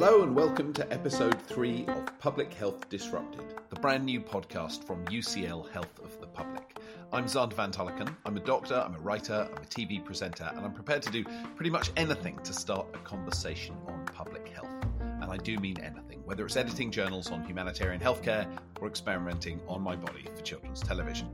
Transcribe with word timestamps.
Hello 0.00 0.22
and 0.22 0.32
welcome 0.32 0.72
to 0.74 0.92
episode 0.92 1.42
three 1.42 1.84
of 1.88 2.20
Public 2.20 2.54
Health 2.54 2.88
Disrupted, 2.88 3.42
the 3.68 3.80
brand 3.80 4.04
new 4.04 4.20
podcast 4.20 4.84
from 4.84 5.04
UCL 5.06 5.72
Health 5.72 5.98
of 6.04 6.20
the 6.20 6.26
Public. 6.28 6.78
I'm 7.12 7.24
Xander 7.24 7.54
Van 7.54 7.72
Tulleken. 7.72 8.14
I'm 8.24 8.36
a 8.36 8.40
doctor, 8.40 8.76
I'm 8.76 8.94
a 8.94 9.00
writer, 9.00 9.48
I'm 9.50 9.60
a 9.60 9.66
TV 9.66 10.04
presenter, 10.04 10.52
and 10.54 10.64
I'm 10.64 10.72
prepared 10.72 11.02
to 11.02 11.10
do 11.10 11.24
pretty 11.56 11.70
much 11.70 11.90
anything 11.96 12.38
to 12.44 12.52
start 12.52 12.86
a 12.94 12.98
conversation 12.98 13.74
on 13.88 14.06
public 14.06 14.46
health. 14.46 14.70
And 15.00 15.24
I 15.24 15.36
do 15.36 15.58
mean 15.58 15.80
anything, 15.80 16.22
whether 16.24 16.46
it's 16.46 16.56
editing 16.56 16.92
journals 16.92 17.32
on 17.32 17.42
humanitarian 17.42 18.00
healthcare 18.00 18.46
or 18.80 18.86
experimenting 18.86 19.60
on 19.66 19.82
my 19.82 19.96
body 19.96 20.28
for 20.32 20.42
children's 20.42 20.80
television. 20.80 21.28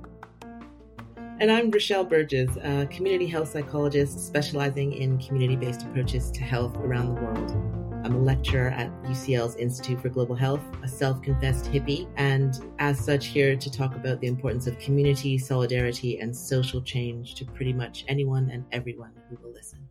And 1.39 1.53
I'm 1.53 1.71
Rochelle 1.71 2.05
Burgess, 2.05 2.57
a 2.63 2.87
community 2.87 3.27
health 3.27 3.51
psychologist 3.51 4.27
specializing 4.27 4.95
in 4.95 5.19
community 5.19 5.57
based 5.57 5.83
approaches 5.83 6.31
to 6.31 6.41
health 6.41 6.75
around 6.79 7.15
the 7.15 7.21
world. 7.21 7.64
I'm 8.05 8.17
a 8.17 8.19
lecturer 8.19 8.69
at 8.69 8.93
UCL's 9.05 9.57
Institute 9.57 9.99
for 9.99 10.11
Global 10.11 10.35
Health, 10.35 10.61
a 10.83 10.89
self 10.89 11.23
confessed 11.23 11.73
hippie, 11.73 12.07
and 12.19 12.63
as 12.79 13.03
such, 13.03 13.29
here 13.29 13.57
to 13.57 13.71
talk 13.71 13.95
about 13.95 14.21
the 14.21 14.27
importance 14.27 14.67
of 14.67 14.79
community, 14.79 15.39
solidarity, 15.39 16.19
and 16.19 16.37
social 16.37 16.83
change 16.83 17.35
to 17.37 17.47
pretty 17.47 17.73
much 17.73 18.05
anyone 18.07 18.51
and 18.51 18.67
everyone 18.73 19.13
who 19.31 19.39
will 19.43 19.55
listen. 19.55 19.89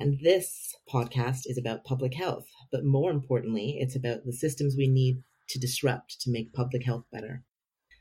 And 0.00 0.18
this 0.20 0.74
podcast 0.92 1.42
is 1.44 1.58
about 1.58 1.84
public 1.84 2.14
health, 2.14 2.48
but 2.72 2.84
more 2.84 3.12
importantly, 3.12 3.76
it's 3.78 3.94
about 3.94 4.24
the 4.24 4.32
systems 4.32 4.74
we 4.76 4.88
need 4.88 5.22
to 5.50 5.60
disrupt 5.60 6.20
to 6.22 6.32
make 6.32 6.52
public 6.52 6.84
health 6.84 7.04
better. 7.12 7.44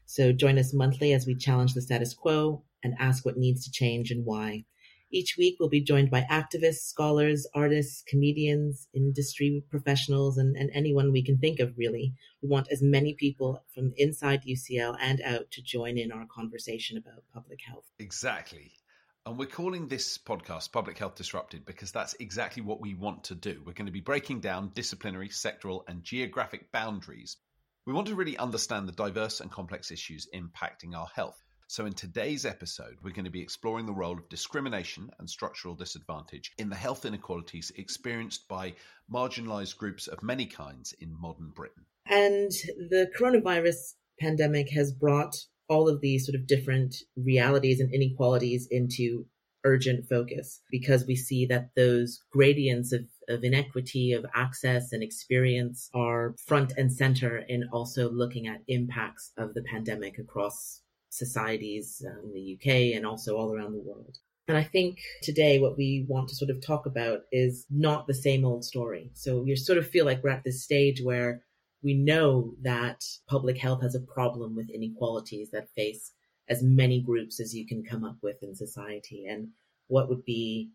So 0.07 0.31
join 0.31 0.57
us 0.57 0.73
monthly 0.73 1.13
as 1.13 1.27
we 1.27 1.35
challenge 1.35 1.75
the 1.75 1.81
status 1.83 2.15
quo 2.15 2.63
and 2.83 2.95
ask 2.97 3.23
what 3.23 3.37
needs 3.37 3.65
to 3.65 3.71
change 3.71 4.09
and 4.09 4.25
why 4.25 4.65
each 5.13 5.37
week, 5.37 5.57
we'll 5.59 5.69
be 5.69 5.81
joined 5.81 6.09
by 6.09 6.25
activists, 6.29 6.87
scholars, 6.87 7.47
artists, 7.53 8.03
comedians, 8.07 8.87
industry 8.93 9.63
professionals, 9.69 10.37
and, 10.37 10.57
and 10.57 10.71
anyone 10.73 11.11
we 11.11 11.23
can 11.23 11.37
think 11.37 11.59
of, 11.59 11.77
really. 11.77 12.13
We 12.41 12.49
want 12.49 12.67
as 12.71 12.81
many 12.81 13.13
people 13.13 13.63
from 13.75 13.93
inside 13.95 14.43
UCL 14.43 14.97
and 14.99 15.21
out 15.21 15.51
to 15.51 15.61
join 15.61 15.97
in 15.97 16.11
our 16.11 16.25
conversation 16.25 16.97
about 16.97 17.23
public 17.33 17.59
health. 17.61 17.85
Exactly. 17.99 18.71
And 19.25 19.37
we're 19.37 19.45
calling 19.45 19.87
this 19.87 20.17
podcast 20.17 20.71
Public 20.71 20.97
Health 20.97 21.15
Disrupted 21.15 21.65
because 21.65 21.91
that's 21.91 22.15
exactly 22.19 22.61
what 22.61 22.81
we 22.81 22.93
want 22.93 23.25
to 23.25 23.35
do. 23.35 23.61
We're 23.65 23.73
going 23.73 23.85
to 23.85 23.91
be 23.91 24.01
breaking 24.01 24.41
down 24.41 24.71
disciplinary, 24.73 25.29
sectoral, 25.29 25.83
and 25.87 26.03
geographic 26.03 26.71
boundaries. 26.71 27.37
We 27.85 27.93
want 27.93 28.07
to 28.07 28.15
really 28.15 28.37
understand 28.37 28.87
the 28.87 28.93
diverse 28.93 29.39
and 29.41 29.51
complex 29.51 29.91
issues 29.91 30.27
impacting 30.33 30.95
our 30.95 31.07
health. 31.13 31.41
So, 31.73 31.87
in 31.87 31.93
today's 31.93 32.45
episode, 32.45 32.97
we're 33.01 33.15
going 33.15 33.25
to 33.25 33.31
be 33.31 33.41
exploring 33.41 33.87
the 33.87 33.93
role 33.93 34.19
of 34.19 34.29
discrimination 34.29 35.09
and 35.17 35.27
structural 35.27 35.73
disadvantage 35.73 36.51
in 36.59 36.69
the 36.69 36.75
health 36.75 37.03
inequalities 37.03 37.71
experienced 37.75 38.47
by 38.47 38.75
marginalized 39.11 39.77
groups 39.77 40.05
of 40.05 40.21
many 40.21 40.45
kinds 40.45 40.93
in 40.99 41.19
modern 41.19 41.49
Britain. 41.49 41.87
And 42.05 42.51
the 42.91 43.09
coronavirus 43.19 43.95
pandemic 44.19 44.69
has 44.69 44.91
brought 44.91 45.35
all 45.67 45.89
of 45.89 45.99
these 45.99 46.27
sort 46.27 46.35
of 46.35 46.45
different 46.45 46.95
realities 47.17 47.79
and 47.79 47.91
inequalities 47.91 48.67
into 48.69 49.25
urgent 49.65 50.05
focus 50.07 50.61
because 50.69 51.07
we 51.07 51.15
see 51.15 51.47
that 51.47 51.69
those 51.75 52.21
gradients 52.31 52.93
of, 52.93 53.07
of 53.27 53.43
inequity, 53.43 54.11
of 54.11 54.27
access 54.35 54.93
and 54.93 55.01
experience 55.01 55.89
are 55.95 56.35
front 56.45 56.73
and 56.77 56.93
center 56.93 57.43
in 57.47 57.67
also 57.73 58.11
looking 58.11 58.45
at 58.45 58.61
impacts 58.67 59.31
of 59.39 59.55
the 59.55 59.63
pandemic 59.63 60.19
across 60.19 60.82
societies 61.13 62.03
in 62.23 62.33
the 62.33 62.57
UK 62.57 62.95
and 62.95 63.05
also 63.05 63.37
all 63.37 63.53
around 63.53 63.73
the 63.73 63.83
world. 63.83 64.17
And 64.47 64.57
I 64.57 64.63
think 64.63 64.99
today 65.21 65.59
what 65.59 65.77
we 65.77 66.05
want 66.09 66.27
to 66.29 66.35
sort 66.35 66.51
of 66.51 66.61
talk 66.61 66.85
about 66.85 67.21
is 67.31 67.65
not 67.69 68.07
the 68.07 68.13
same 68.13 68.43
old 68.43 68.65
story. 68.65 69.11
So 69.13 69.43
you 69.45 69.55
sort 69.55 69.77
of 69.77 69.87
feel 69.87 70.05
like 70.05 70.21
we're 70.23 70.31
at 70.31 70.43
this 70.43 70.63
stage 70.63 71.01
where 71.01 71.43
we 71.81 71.93
know 71.93 72.53
that 72.61 73.03
public 73.27 73.57
health 73.57 73.81
has 73.81 73.95
a 73.95 74.01
problem 74.01 74.55
with 74.55 74.69
inequalities 74.69 75.51
that 75.51 75.69
face 75.75 76.11
as 76.49 76.61
many 76.61 77.01
groups 77.01 77.39
as 77.39 77.53
you 77.53 77.65
can 77.65 77.83
come 77.83 78.03
up 78.03 78.17
with 78.21 78.41
in 78.43 78.55
society. 78.55 79.25
And 79.25 79.49
what 79.87 80.09
would 80.09 80.25
be 80.25 80.71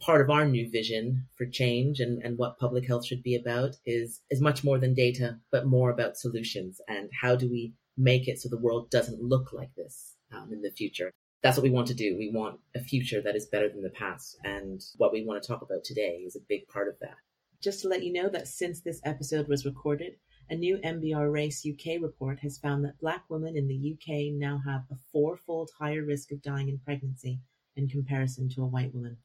part 0.00 0.20
of 0.20 0.30
our 0.30 0.46
new 0.46 0.70
vision 0.70 1.26
for 1.36 1.46
change 1.46 2.00
and, 2.00 2.22
and 2.22 2.38
what 2.38 2.58
public 2.58 2.86
health 2.86 3.04
should 3.04 3.22
be 3.22 3.36
about 3.36 3.76
is 3.84 4.20
is 4.30 4.40
much 4.40 4.64
more 4.64 4.78
than 4.78 4.94
data, 4.94 5.38
but 5.50 5.66
more 5.66 5.90
about 5.90 6.16
solutions 6.16 6.80
and 6.88 7.10
how 7.20 7.36
do 7.36 7.50
we 7.50 7.72
make 8.00 8.28
it 8.28 8.40
so 8.40 8.48
the 8.48 8.58
world 8.58 8.90
doesn't 8.90 9.22
look 9.22 9.52
like 9.52 9.74
this 9.74 10.16
um, 10.32 10.52
in 10.52 10.62
the 10.62 10.70
future. 10.70 11.10
That's 11.42 11.56
what 11.56 11.64
we 11.64 11.70
want 11.70 11.86
to 11.88 11.94
do. 11.94 12.16
We 12.18 12.30
want 12.32 12.60
a 12.74 12.80
future 12.80 13.22
that 13.22 13.36
is 13.36 13.46
better 13.46 13.68
than 13.68 13.82
the 13.82 13.90
past. 13.90 14.36
And 14.44 14.80
what 14.96 15.12
we 15.12 15.24
want 15.24 15.42
to 15.42 15.46
talk 15.46 15.62
about 15.62 15.84
today 15.84 16.22
is 16.26 16.36
a 16.36 16.46
big 16.48 16.68
part 16.68 16.88
of 16.88 16.98
that. 17.00 17.16
Just 17.62 17.82
to 17.82 17.88
let 17.88 18.02
you 18.02 18.12
know 18.12 18.28
that 18.28 18.48
since 18.48 18.80
this 18.80 19.00
episode 19.04 19.48
was 19.48 19.66
recorded, 19.66 20.16
a 20.48 20.54
new 20.54 20.78
MBRRACE-UK 20.78 22.02
report 22.02 22.40
has 22.40 22.58
found 22.58 22.84
that 22.84 22.98
Black 23.00 23.24
women 23.28 23.56
in 23.56 23.68
the 23.68 23.94
UK 23.94 24.32
now 24.32 24.60
have 24.66 24.82
a 24.90 24.98
fourfold 25.12 25.70
higher 25.78 26.04
risk 26.04 26.32
of 26.32 26.42
dying 26.42 26.68
in 26.68 26.78
pregnancy 26.78 27.40
in 27.76 27.88
comparison 27.88 28.48
to 28.50 28.62
a 28.62 28.66
white 28.66 28.94
woman. 28.94 29.16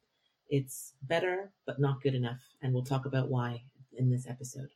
It's 0.50 0.94
better, 1.02 1.52
but 1.66 1.80
not 1.80 2.02
good 2.02 2.13
enough, 2.13 2.42
and 2.62 2.74
we'll 2.74 2.84
talk 2.84 3.06
about 3.06 3.30
why 3.30 3.63
in 3.97 4.12
this 4.12 4.28
episode. 4.28 4.69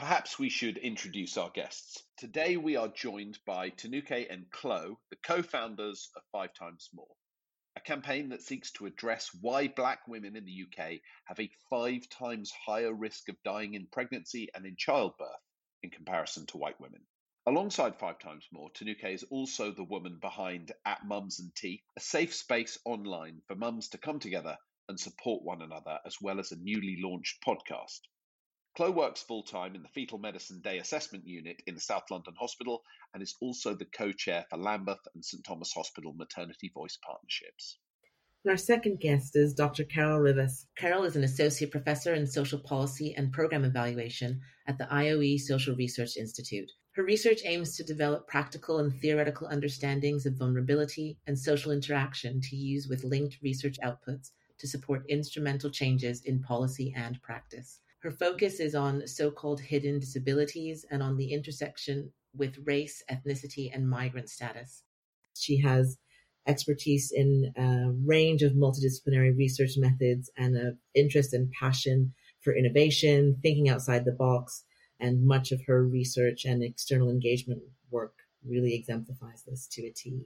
Perhaps 0.00 0.38
we 0.38 0.48
should 0.48 0.78
introduce 0.78 1.36
our 1.36 1.50
guests. 1.50 2.02
Today 2.16 2.56
we 2.56 2.74
are 2.74 2.88
joined 2.88 3.38
by 3.44 3.68
Tinuke 3.68 4.32
and 4.32 4.50
Chloe, 4.50 4.96
the 5.10 5.16
co 5.16 5.42
founders 5.42 6.08
of 6.16 6.22
Five 6.32 6.54
Times 6.54 6.88
More, 6.94 7.14
a 7.76 7.80
campaign 7.82 8.30
that 8.30 8.40
seeks 8.40 8.72
to 8.72 8.86
address 8.86 9.28
why 9.42 9.68
black 9.68 10.08
women 10.08 10.36
in 10.36 10.46
the 10.46 10.64
UK 10.64 11.02
have 11.26 11.38
a 11.38 11.50
five 11.68 12.08
times 12.08 12.50
higher 12.50 12.94
risk 12.94 13.28
of 13.28 13.36
dying 13.44 13.74
in 13.74 13.88
pregnancy 13.88 14.48
and 14.54 14.64
in 14.64 14.74
childbirth 14.74 15.44
in 15.82 15.90
comparison 15.90 16.46
to 16.46 16.56
white 16.56 16.80
women. 16.80 17.06
Alongside 17.44 17.98
Five 17.98 18.18
Times 18.20 18.48
More, 18.50 18.70
Tinuke 18.70 19.12
is 19.12 19.24
also 19.24 19.70
the 19.70 19.84
woman 19.84 20.16
behind 20.18 20.72
At 20.86 21.04
Mums 21.04 21.40
and 21.40 21.54
Tea, 21.54 21.82
a 21.98 22.00
safe 22.00 22.34
space 22.34 22.78
online 22.86 23.42
for 23.48 23.54
mums 23.54 23.90
to 23.90 23.98
come 23.98 24.18
together 24.18 24.56
and 24.88 24.98
support 24.98 25.42
one 25.42 25.60
another, 25.60 26.00
as 26.06 26.16
well 26.22 26.40
as 26.40 26.52
a 26.52 26.56
newly 26.56 26.96
launched 27.02 27.42
podcast. 27.42 28.00
Chloe 28.76 28.92
works 28.92 29.20
full 29.20 29.42
time 29.42 29.74
in 29.74 29.82
the 29.82 29.88
Fetal 29.88 30.18
Medicine 30.18 30.60
Day 30.60 30.78
Assessment 30.78 31.26
Unit 31.26 31.60
in 31.66 31.74
the 31.74 31.80
South 31.80 32.04
London 32.08 32.34
Hospital 32.38 32.84
and 33.12 33.22
is 33.22 33.36
also 33.40 33.74
the 33.74 33.84
co 33.84 34.12
chair 34.12 34.46
for 34.48 34.56
Lambeth 34.58 35.08
and 35.12 35.24
St 35.24 35.44
Thomas 35.44 35.72
Hospital 35.72 36.12
Maternity 36.12 36.70
Voice 36.72 36.96
Partnerships. 37.04 37.78
And 38.44 38.52
our 38.52 38.56
second 38.56 39.00
guest 39.00 39.34
is 39.34 39.54
Dr. 39.54 39.84
Carol 39.84 40.20
Rivas. 40.20 40.66
Carol 40.76 41.02
is 41.02 41.16
an 41.16 41.24
associate 41.24 41.72
professor 41.72 42.14
in 42.14 42.26
social 42.26 42.60
policy 42.60 43.12
and 43.16 43.32
program 43.32 43.64
evaluation 43.64 44.40
at 44.66 44.78
the 44.78 44.84
IOE 44.84 45.40
Social 45.40 45.74
Research 45.74 46.16
Institute. 46.16 46.70
Her 46.92 47.02
research 47.02 47.40
aims 47.44 47.76
to 47.76 47.84
develop 47.84 48.28
practical 48.28 48.78
and 48.78 48.94
theoretical 48.94 49.48
understandings 49.48 50.26
of 50.26 50.38
vulnerability 50.38 51.18
and 51.26 51.38
social 51.38 51.72
interaction 51.72 52.40
to 52.42 52.56
use 52.56 52.86
with 52.88 53.04
linked 53.04 53.42
research 53.42 53.78
outputs 53.84 54.30
to 54.58 54.68
support 54.68 55.04
instrumental 55.08 55.70
changes 55.70 56.22
in 56.24 56.40
policy 56.40 56.94
and 56.96 57.20
practice. 57.20 57.80
Her 58.00 58.10
focus 58.10 58.60
is 58.60 58.74
on 58.74 59.06
so 59.06 59.30
called 59.30 59.60
hidden 59.60 59.98
disabilities 59.98 60.86
and 60.90 61.02
on 61.02 61.16
the 61.16 61.32
intersection 61.32 62.12
with 62.34 62.56
race, 62.64 63.02
ethnicity, 63.10 63.70
and 63.72 63.88
migrant 63.88 64.30
status. 64.30 64.82
She 65.34 65.58
has 65.58 65.98
expertise 66.46 67.12
in 67.12 67.52
a 67.56 67.92
range 68.06 68.42
of 68.42 68.52
multidisciplinary 68.52 69.36
research 69.36 69.72
methods 69.76 70.30
and 70.36 70.56
an 70.56 70.78
interest 70.94 71.34
and 71.34 71.52
passion 71.52 72.14
for 72.40 72.56
innovation, 72.56 73.36
thinking 73.42 73.68
outside 73.68 74.06
the 74.06 74.12
box, 74.12 74.64
and 74.98 75.26
much 75.26 75.52
of 75.52 75.60
her 75.66 75.86
research 75.86 76.46
and 76.46 76.62
external 76.62 77.10
engagement 77.10 77.62
work 77.90 78.14
really 78.46 78.74
exemplifies 78.74 79.42
this 79.46 79.66
to 79.66 79.82
a 79.82 79.90
T. 79.90 80.24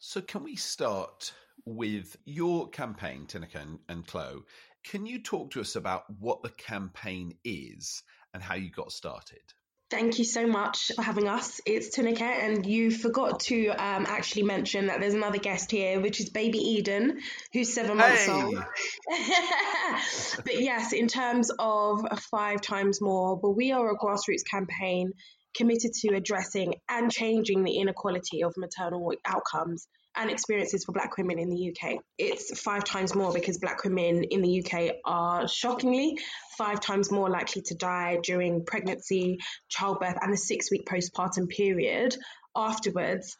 So, 0.00 0.20
can 0.20 0.44
we 0.44 0.54
start 0.54 1.32
with 1.64 2.16
your 2.24 2.68
campaign, 2.68 3.26
Tinuke 3.26 3.56
and, 3.56 3.78
and 3.88 4.06
Chloe? 4.06 4.42
Can 4.84 5.06
you 5.06 5.20
talk 5.20 5.50
to 5.52 5.60
us 5.60 5.74
about 5.74 6.04
what 6.20 6.42
the 6.42 6.50
campaign 6.50 7.34
is 7.44 8.02
and 8.32 8.40
how 8.42 8.54
you 8.54 8.70
got 8.70 8.92
started? 8.92 9.42
Thank 9.90 10.18
you 10.18 10.24
so 10.24 10.46
much 10.46 10.92
for 10.94 11.02
having 11.02 11.28
us. 11.28 11.60
It's 11.64 11.96
Tinuke, 11.96 12.20
and 12.20 12.64
you 12.64 12.90
forgot 12.90 13.40
to 13.40 13.68
um, 13.70 14.04
actually 14.06 14.42
mention 14.42 14.86
that 14.86 15.00
there's 15.00 15.14
another 15.14 15.38
guest 15.38 15.70
here, 15.70 15.98
which 15.98 16.20
is 16.20 16.28
Baby 16.28 16.58
Eden, 16.58 17.20
who's 17.52 17.72
seven 17.72 17.96
months 17.96 18.26
hey. 18.26 18.32
old. 18.32 18.54
but 20.44 20.60
yes, 20.60 20.92
in 20.92 21.08
terms 21.08 21.50
of 21.58 22.06
five 22.30 22.60
times 22.60 23.00
more, 23.00 23.40
but 23.40 23.50
we 23.52 23.72
are 23.72 23.90
a 23.90 23.96
grassroots 23.96 24.44
campaign 24.48 25.12
committed 25.58 25.92
to 25.92 26.14
addressing 26.14 26.74
and 26.88 27.10
changing 27.10 27.64
the 27.64 27.78
inequality 27.78 28.42
of 28.44 28.54
maternal 28.56 29.12
outcomes 29.26 29.88
and 30.16 30.30
experiences 30.30 30.84
for 30.84 30.92
black 30.92 31.16
women 31.18 31.38
in 31.38 31.50
the 31.50 31.70
UK. 31.70 31.98
It's 32.16 32.58
five 32.60 32.84
times 32.84 33.14
more 33.14 33.32
because 33.32 33.58
black 33.58 33.84
women 33.84 34.24
in 34.24 34.40
the 34.40 34.64
UK 34.64 34.96
are 35.04 35.46
shockingly 35.46 36.18
five 36.56 36.80
times 36.80 37.10
more 37.10 37.28
likely 37.28 37.62
to 37.62 37.74
die 37.74 38.18
during 38.22 38.64
pregnancy, 38.64 39.38
childbirth, 39.68 40.16
and 40.20 40.32
the 40.32 40.36
six 40.36 40.70
week 40.70 40.86
postpartum 40.86 41.48
period 41.48 42.16
afterwards 42.56 43.36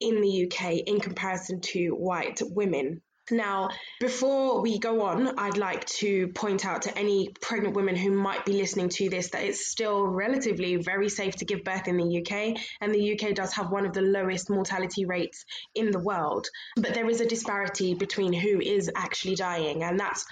in 0.00 0.20
the 0.20 0.46
UK 0.46 0.74
in 0.86 1.00
comparison 1.00 1.60
to 1.60 1.90
white 1.90 2.40
women. 2.42 3.00
Now, 3.30 3.70
before 3.98 4.60
we 4.62 4.78
go 4.78 5.02
on, 5.02 5.38
I'd 5.38 5.56
like 5.56 5.84
to 5.86 6.28
point 6.28 6.64
out 6.64 6.82
to 6.82 6.96
any 6.96 7.30
pregnant 7.40 7.74
women 7.74 7.96
who 7.96 8.12
might 8.12 8.44
be 8.44 8.52
listening 8.52 8.88
to 8.90 9.08
this 9.08 9.30
that 9.30 9.42
it's 9.42 9.66
still 9.66 10.06
relatively 10.06 10.76
very 10.76 11.08
safe 11.08 11.36
to 11.36 11.44
give 11.44 11.64
birth 11.64 11.88
in 11.88 11.96
the 11.96 12.20
UK, 12.20 12.60
and 12.80 12.94
the 12.94 13.12
UK 13.18 13.34
does 13.34 13.52
have 13.54 13.70
one 13.70 13.84
of 13.84 13.92
the 13.92 14.02
lowest 14.02 14.48
mortality 14.48 15.06
rates 15.06 15.44
in 15.74 15.90
the 15.90 15.98
world. 15.98 16.46
But 16.76 16.94
there 16.94 17.08
is 17.08 17.20
a 17.20 17.26
disparity 17.26 17.94
between 17.94 18.32
who 18.32 18.60
is 18.60 18.90
actually 18.94 19.34
dying, 19.34 19.82
and 19.82 19.98
that's 19.98 20.24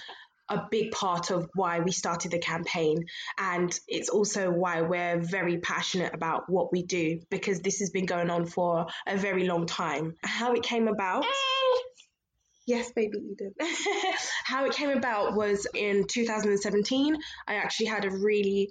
a 0.48 0.62
big 0.70 0.92
part 0.92 1.30
of 1.30 1.48
why 1.54 1.80
we 1.80 1.90
started 1.90 2.30
the 2.30 2.38
campaign. 2.38 3.06
And 3.38 3.76
it's 3.88 4.08
also 4.08 4.50
why 4.50 4.82
we're 4.82 5.18
very 5.18 5.58
passionate 5.58 6.14
about 6.14 6.48
what 6.48 6.70
we 6.70 6.82
do 6.82 7.20
because 7.30 7.60
this 7.60 7.80
has 7.80 7.90
been 7.90 8.06
going 8.06 8.30
on 8.30 8.46
for 8.46 8.86
a 9.06 9.16
very 9.16 9.46
long 9.46 9.66
time. 9.66 10.14
How 10.22 10.52
it 10.52 10.62
came 10.62 10.86
about. 10.86 11.24
Yes, 12.66 12.90
baby 12.92 13.18
Eden. 13.18 13.54
How 14.44 14.64
it 14.64 14.72
came 14.72 14.90
about 14.90 15.34
was 15.34 15.66
in 15.74 16.06
2017. 16.08 17.16
I 17.46 17.54
actually 17.54 17.86
had 17.86 18.04
a 18.04 18.10
really 18.10 18.70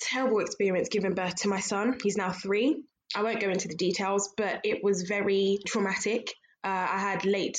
terrible 0.00 0.40
experience 0.40 0.88
giving 0.90 1.14
birth 1.14 1.36
to 1.36 1.48
my 1.48 1.60
son. 1.60 1.98
He's 2.02 2.16
now 2.16 2.32
three. 2.32 2.82
I 3.14 3.22
won't 3.22 3.40
go 3.40 3.48
into 3.48 3.68
the 3.68 3.74
details, 3.74 4.32
but 4.36 4.60
it 4.64 4.84
was 4.84 5.02
very 5.02 5.58
traumatic. 5.66 6.28
Uh, 6.62 6.86
I 6.90 6.98
had 6.98 7.24
late 7.24 7.58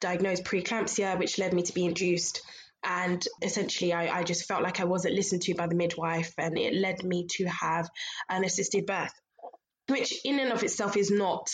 diagnosed 0.00 0.44
preeclampsia, 0.44 1.18
which 1.18 1.38
led 1.38 1.52
me 1.52 1.62
to 1.62 1.74
be 1.74 1.84
induced. 1.84 2.40
And 2.82 3.22
essentially, 3.42 3.92
I, 3.92 4.20
I 4.20 4.22
just 4.22 4.46
felt 4.46 4.62
like 4.62 4.80
I 4.80 4.84
wasn't 4.84 5.14
listened 5.14 5.42
to 5.42 5.54
by 5.54 5.66
the 5.66 5.74
midwife, 5.74 6.32
and 6.38 6.56
it 6.56 6.74
led 6.74 7.04
me 7.04 7.26
to 7.36 7.44
have 7.44 7.90
an 8.30 8.42
assisted 8.42 8.86
birth, 8.86 9.12
which 9.88 10.14
in 10.24 10.40
and 10.40 10.50
of 10.50 10.62
itself 10.62 10.96
is 10.96 11.10
not 11.10 11.50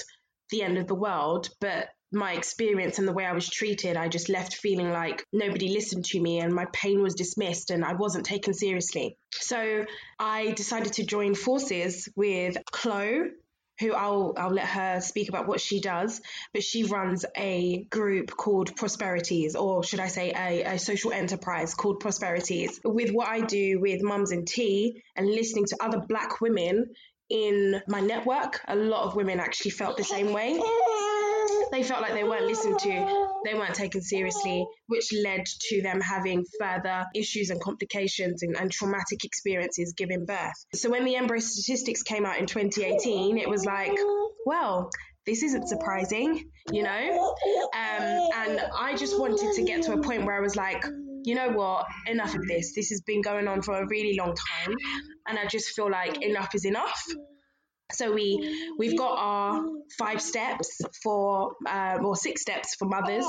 the 0.51 0.63
end 0.63 0.79
of 0.79 0.87
the 0.87 0.95
world, 0.95 1.49
but 1.61 1.89
my 2.13 2.33
experience 2.35 2.99
and 2.99 3.09
the 3.09 3.13
way 3.13 3.25
I 3.25 3.33
was 3.33 3.49
treated, 3.49 3.97
I 3.97 4.09
just 4.09 4.29
left 4.29 4.57
feeling 4.57 4.91
like 4.91 5.25
nobody 5.33 5.69
listened 5.69 6.05
to 6.07 6.21
me 6.21 6.41
and 6.41 6.55
my 6.55 6.67
pain 6.73 7.03
was 7.03 7.15
dismissed 7.15 7.71
and 7.71 7.85
I 7.85 7.95
wasn't 7.95 8.27
taken 8.27 8.55
seriously. 8.55 9.17
So 9.33 9.85
I 10.19 10.53
decided 10.53 10.95
to 10.95 11.05
join 11.05 11.35
forces 11.35 12.09
with 12.15 12.57
Chloe, 12.71 13.31
who 13.81 13.93
I'll 13.93 14.35
I'll 14.37 14.53
let 14.53 14.67
her 14.67 15.01
speak 15.01 15.29
about 15.29 15.49
what 15.49 15.61
she 15.61 15.81
does, 15.81 16.21
but 16.53 16.63
she 16.63 16.85
runs 16.85 17.25
a 17.37 17.85
group 17.85 18.31
called 18.31 18.75
Prosperities, 18.77 19.55
or 19.55 19.85
should 19.85 20.01
I 20.01 20.09
say 20.09 20.33
a, 20.33 20.75
a 20.75 20.79
social 20.79 21.13
enterprise 21.13 21.75
called 21.75 22.01
Prosperities. 22.01 22.81
With 22.85 23.11
what 23.11 23.29
I 23.29 23.41
do 23.41 23.81
with 23.81 24.03
Mums 24.03 24.31
and 24.31 24.47
Tea 24.47 25.03
and 25.15 25.27
listening 25.27 25.67
to 25.67 25.77
other 25.83 26.01
black 26.09 26.41
women 26.41 26.95
in 27.29 27.83
my 27.89 28.01
network, 28.01 28.61
a 28.69 28.77
lot 28.77 29.05
of 29.07 29.17
women 29.17 29.41
actually 29.41 29.73
felt 29.73 29.97
the 29.97 30.05
same 30.05 30.33
way 30.33 30.59
they 31.73 31.83
felt 31.83 32.03
like 32.03 32.13
they 32.13 32.25
weren't 32.25 32.47
listened 32.47 32.79
to, 32.81 33.29
they 33.45 33.55
weren't 33.55 33.75
taken 33.75 34.03
seriously, 34.03 34.67
which 34.87 35.13
led 35.13 35.45
to 35.69 35.83
them 35.83 36.01
having 36.01 36.45
further 36.59 37.07
issues 37.15 37.51
and 37.51 37.61
complications 37.61 38.43
and, 38.43 38.57
and 38.57 38.71
traumatic 38.71 39.25
experiences 39.25 39.95
giving 39.97 40.25
birth. 40.25 40.67
So 40.75 40.91
when 40.91 41.05
the 41.05 41.15
MBRRACE 41.15 41.43
statistics 41.43 42.03
came 42.03 42.25
out 42.27 42.39
in 42.39 42.47
2018, 42.47 43.39
it 43.39 43.49
was 43.49 43.65
like, 43.65 43.97
well, 44.45 44.91
this 45.27 45.43
isn't 45.43 45.69
surprising, 45.69 46.51
you 46.71 46.83
know? 46.83 47.35
Um, 47.75 48.29
and 48.35 48.61
I 48.79 48.95
just 48.97 49.19
wanted 49.19 49.55
to 49.55 49.65
get 49.65 49.83
to 49.83 49.93
a 49.93 50.03
point 50.03 50.25
where 50.25 50.37
I 50.37 50.41
was 50.41 50.55
like, 50.55 50.85
you 51.25 51.35
know 51.35 51.51
what, 51.51 51.87
enough 52.07 52.35
of 52.37 52.47
this. 52.47 52.73
This 52.75 52.91
has 52.91 53.01
been 53.01 53.21
going 53.21 53.49
on 53.49 53.61
for 53.61 53.75
a 53.75 53.87
really 53.89 54.17
long 54.17 54.35
time. 54.35 54.77
And 55.27 55.37
I 55.39 55.47
just 55.47 55.71
feel 55.71 55.91
like 55.91 56.23
enough 56.23 56.55
is 56.55 56.65
enough. 56.65 57.05
So 57.93 58.13
we 58.13 58.73
we've 58.79 58.99
got 58.99 59.17
our 59.17 59.65
five 59.99 60.21
steps 60.21 60.81
for 61.03 61.53
uh, 61.67 61.99
or 62.03 62.17
six 62.17 62.43
steps 62.43 62.75
for 62.75 62.87
mothers. 62.87 63.25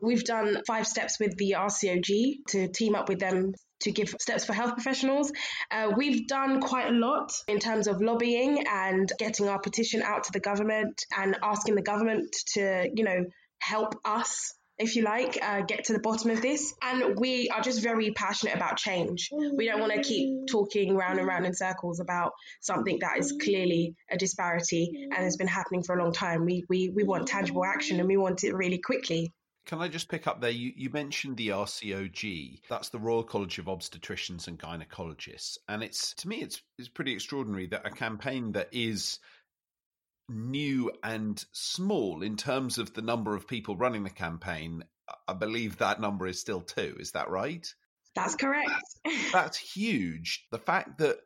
We've 0.00 0.24
done 0.24 0.62
five 0.66 0.86
steps 0.86 1.20
with 1.20 1.36
the 1.36 1.56
RCOG 1.58 2.46
to 2.48 2.68
team 2.68 2.94
up 2.94 3.08
with 3.08 3.18
them 3.18 3.54
to 3.80 3.90
give 3.90 4.14
steps 4.20 4.44
for 4.44 4.52
health 4.52 4.74
professionals. 4.74 5.32
Uh, 5.70 5.90
we've 5.96 6.26
done 6.26 6.60
quite 6.60 6.88
a 6.88 6.92
lot 6.92 7.32
in 7.48 7.58
terms 7.58 7.86
of 7.86 8.00
lobbying 8.00 8.64
and 8.66 9.10
getting 9.18 9.48
our 9.48 9.58
petition 9.58 10.02
out 10.02 10.24
to 10.24 10.32
the 10.32 10.40
government 10.40 11.04
and 11.16 11.36
asking 11.42 11.74
the 11.74 11.82
government 11.82 12.34
to 12.54 12.88
you 12.94 13.04
know 13.04 13.24
help 13.58 13.94
us 14.04 14.54
if 14.80 14.96
you 14.96 15.02
like, 15.02 15.38
uh, 15.42 15.60
get 15.60 15.84
to 15.84 15.92
the 15.92 15.98
bottom 15.98 16.30
of 16.30 16.40
this. 16.40 16.74
And 16.82 17.18
we 17.18 17.48
are 17.50 17.60
just 17.60 17.82
very 17.82 18.10
passionate 18.12 18.56
about 18.56 18.78
change. 18.78 19.30
We 19.30 19.66
don't 19.66 19.80
want 19.80 19.92
to 19.92 20.02
keep 20.02 20.48
talking 20.48 20.96
round 20.96 21.18
and 21.18 21.28
round 21.28 21.46
in 21.46 21.54
circles 21.54 22.00
about 22.00 22.32
something 22.60 22.98
that 23.00 23.18
is 23.18 23.36
clearly 23.40 23.94
a 24.10 24.16
disparity 24.16 25.08
and 25.10 25.22
has 25.24 25.36
been 25.36 25.46
happening 25.46 25.82
for 25.82 25.96
a 25.96 26.02
long 26.02 26.12
time. 26.12 26.44
We, 26.44 26.64
we, 26.68 26.88
we 26.88 27.04
want 27.04 27.28
tangible 27.28 27.64
action 27.64 28.00
and 28.00 28.08
we 28.08 28.16
want 28.16 28.42
it 28.42 28.54
really 28.54 28.78
quickly. 28.78 29.32
Can 29.66 29.80
I 29.82 29.88
just 29.88 30.08
pick 30.08 30.26
up 30.26 30.40
there? 30.40 30.50
You, 30.50 30.72
you 30.74 30.90
mentioned 30.90 31.36
the 31.36 31.48
RCOG. 31.48 32.62
That's 32.68 32.88
the 32.88 32.98
Royal 32.98 33.22
College 33.22 33.58
of 33.58 33.66
Obstetricians 33.66 34.48
and 34.48 34.58
Gynecologists, 34.58 35.58
and 35.68 35.82
it's 35.82 36.14
to 36.14 36.28
me, 36.28 36.40
it's 36.40 36.60
it's 36.78 36.88
pretty 36.88 37.12
extraordinary 37.12 37.66
that 37.66 37.86
a 37.86 37.90
campaign 37.90 38.52
that 38.52 38.70
is 38.72 39.20
new 40.30 40.90
and 41.02 41.44
small 41.52 42.22
in 42.22 42.36
terms 42.36 42.78
of 42.78 42.94
the 42.94 43.02
number 43.02 43.34
of 43.34 43.48
people 43.48 43.76
running 43.76 44.04
the 44.04 44.10
campaign. 44.10 44.84
I 45.26 45.32
believe 45.34 45.78
that 45.78 46.00
number 46.00 46.26
is 46.26 46.40
still 46.40 46.60
two. 46.60 46.96
Is 46.98 47.12
that 47.12 47.30
right? 47.30 47.66
That's 48.14 48.36
correct. 48.36 48.70
That's 49.32 49.58
huge. 49.58 50.46
The 50.50 50.58
fact 50.58 50.98
that 50.98 51.18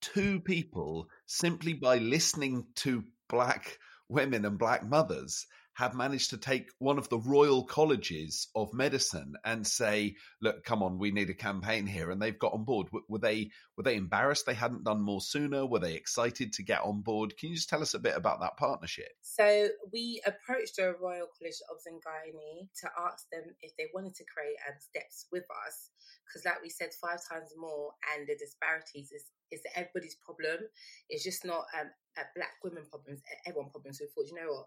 two 0.00 0.40
people, 0.40 1.08
simply 1.26 1.72
by 1.72 1.98
listening 1.98 2.66
to 2.76 3.04
black 3.28 3.78
women 4.08 4.44
and 4.44 4.58
black 4.58 4.86
mothers, 4.86 5.46
have 5.74 5.94
managed 5.94 6.30
to 6.30 6.36
take 6.36 6.70
one 6.78 6.98
of 6.98 7.08
the 7.08 7.18
royal 7.18 7.64
colleges 7.64 8.48
of 8.54 8.74
medicine 8.74 9.34
and 9.44 9.66
say, 9.66 10.16
"Look, 10.40 10.64
come 10.64 10.82
on, 10.82 10.98
we 10.98 11.10
need 11.10 11.30
a 11.30 11.34
campaign 11.34 11.86
here," 11.86 12.10
and 12.10 12.20
they've 12.20 12.38
got 12.38 12.52
on 12.52 12.64
board. 12.64 12.88
Were 13.08 13.18
they 13.18 13.50
were 13.76 13.82
they 13.82 13.96
embarrassed 13.96 14.44
they 14.46 14.54
hadn't 14.54 14.84
done 14.84 15.00
more 15.00 15.20
sooner? 15.20 15.66
Were 15.66 15.78
they 15.78 15.94
excited 15.94 16.52
to 16.54 16.62
get 16.62 16.82
on 16.82 17.00
board? 17.00 17.36
Can 17.38 17.50
you 17.50 17.56
just 17.56 17.68
tell 17.68 17.82
us 17.82 17.94
a 17.94 17.98
bit 17.98 18.16
about 18.16 18.40
that 18.40 18.56
partnership? 18.56 19.08
So 19.22 19.68
we 19.92 20.20
approached 20.26 20.76
the 20.76 20.94
Royal 21.00 21.28
College 21.38 21.60
of 21.70 21.78
Gynae 21.82 22.68
to 22.80 22.90
ask 22.98 23.28
them 23.30 23.44
if 23.62 23.76
they 23.76 23.86
wanted 23.94 24.14
to 24.16 24.24
create 24.24 24.56
um, 24.68 24.76
steps 24.78 25.26
with 25.32 25.44
us, 25.66 25.90
because 26.26 26.44
like 26.44 26.62
we 26.62 26.68
said, 26.68 26.90
five 27.00 27.20
times 27.28 27.52
more, 27.56 27.92
and 28.14 28.26
the 28.28 28.36
disparities 28.36 29.10
is 29.12 29.24
is 29.50 29.62
everybody's 29.76 30.16
problem. 30.16 30.68
It's 31.08 31.24
just 31.24 31.44
not 31.44 31.64
um, 31.78 31.88
a 32.16 32.22
black 32.34 32.56
women 32.64 32.84
problems, 32.88 33.22
everyone 33.46 33.70
problems. 33.70 33.98
So 33.98 34.04
we 34.04 34.10
thought, 34.10 34.30
you 34.30 34.36
know 34.36 34.52
what? 34.52 34.66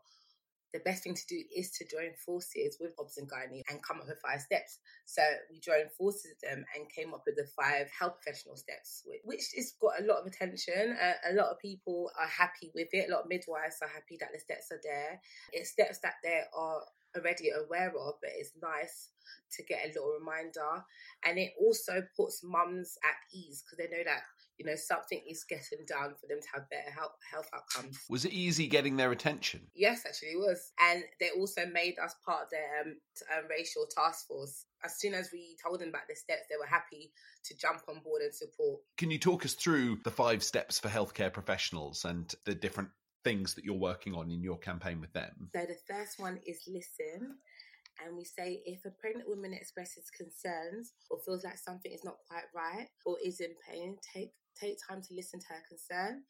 The 0.74 0.80
best 0.80 1.04
thing 1.04 1.16
to 1.16 1.28
do 1.28 1.42
is 1.56 1.72
to 1.72 1.86
join 1.86 2.12
forces 2.26 2.78
with 2.80 2.92
Obs 3.00 3.18
and 3.18 3.30
and 3.70 3.84
come 3.84 4.02
up 4.02 4.08
with 4.08 4.20
five 4.20 4.42
steps. 4.42 4.80
So 5.06 5.22
we 5.50 5.60
joined 5.60 5.92
forces 5.98 6.32
with 6.32 6.42
them 6.42 6.66
and 6.76 6.92
came 6.92 7.14
up 7.14 7.24
with 7.26 7.36
the 7.36 7.48
five 7.56 7.88
health 7.98 8.16
professional 8.22 8.58
steps, 8.58 9.04
which 9.24 9.44
has 9.56 9.74
got 9.80 10.02
a 10.02 10.06
lot 10.06 10.20
of 10.20 10.28
attention. 10.28 10.98
Uh, 11.02 11.32
a 11.32 11.34
lot 11.34 11.52
of 11.52 11.60
people 11.60 12.12
are 12.20 12.28
happy 12.28 12.72
with 12.76 12.90
it. 12.92 13.10
A 13.10 13.12
lot 13.14 13.24
of 13.24 13.30
midwives 13.30 13.80
are 13.82 13.88
happy 13.88 14.18
that 14.20 14.30
the 14.34 14.40
steps 14.40 14.72
are 14.72 14.82
there. 14.84 15.22
It's 15.54 15.72
steps 15.72 16.00
that 16.00 16.16
they 16.24 16.42
are 16.54 16.82
already 17.16 17.50
aware 17.50 17.90
of, 17.90 18.16
but 18.22 18.32
it's 18.36 18.52
nice 18.62 19.10
to 19.52 19.64
get 19.64 19.86
a 19.86 19.88
little 19.88 20.18
reminder. 20.20 20.84
And 21.24 21.38
it 21.38 21.54
also 21.60 22.04
puts 22.16 22.44
mums 22.44 22.98
at 23.04 23.16
ease 23.34 23.64
because 23.64 23.78
they 23.78 23.96
know 23.96 24.04
that 24.04 24.24
you 24.58 24.66
know 24.66 24.76
something 24.76 25.22
is 25.28 25.44
getting 25.44 25.86
done 25.88 26.16
for 26.20 26.28
them 26.28 26.40
to 26.42 26.48
have 26.54 26.70
better 26.70 26.92
health, 26.92 27.16
health 27.30 27.50
outcomes. 27.54 28.00
Was 28.10 28.26
it 28.26 28.32
easy 28.32 28.68
getting 28.68 28.98
their 28.98 29.12
attention? 29.12 29.62
Yes 29.76 30.04
actually 30.08 30.30
it 30.30 30.40
was. 30.40 30.72
And 30.80 31.04
they 31.20 31.30
also 31.38 31.66
made 31.66 32.00
us 32.00 32.16
part 32.26 32.44
of 32.44 32.50
their 32.50 32.82
um, 32.82 32.96
um, 33.38 33.46
racial 33.50 33.86
task 33.86 34.28
force. 34.28 34.66
As 34.84 35.00
soon 35.00 35.14
as 35.14 35.30
we 35.32 35.58
told 35.64 35.80
them 35.80 35.90
about 35.90 36.08
the 36.10 36.16
steps 36.16 36.44
they 36.50 36.56
were 36.58 36.66
happy 36.66 37.12
to 37.46 37.58
jump 37.58 37.82
on 37.88 38.02
board 38.04 38.22
and 38.22 38.34
support. 38.34 38.82
Can 38.98 39.12
you 39.12 39.20
talk 39.20 39.46
us 39.46 39.54
through 39.54 40.00
the 40.04 40.12
five 40.12 40.44
steps 40.44 40.80
for 40.80 40.90
healthcare 40.90 41.32
professionals 41.32 42.06
and 42.06 42.34
the 42.46 42.56
different 42.56 42.90
things 43.24 43.56
that 43.56 43.66
you're 43.66 43.76
working 43.76 44.14
on 44.14 44.30
in 44.30 44.42
your 44.42 44.58
campaign 44.58 45.02
with 45.02 45.14
them? 45.14 45.50
So 45.54 45.62
the 45.62 45.78
first 45.88 46.20
one 46.20 46.40
is 46.46 46.62
listen 46.68 47.38
and 48.04 48.16
we 48.16 48.26
say 48.26 48.62
if 48.66 48.86
a 48.86 48.92
pregnant 48.92 49.28
woman 49.28 49.54
expresses 49.54 50.10
concerns 50.10 50.94
or 51.10 51.20
feels 51.26 51.44
like 51.44 51.58
something 51.58 51.92
is 51.92 52.04
not 52.04 52.18
quite 52.28 52.44
right 52.54 52.88
or 53.06 53.18
is 53.24 53.40
in 53.40 53.52
pain, 53.70 53.98
take 54.14 54.34
take 54.60 54.78
time 54.88 55.02
to 55.02 55.16
listen 55.16 55.40
to 55.40 55.48
her 55.50 55.64
concern 55.68 56.24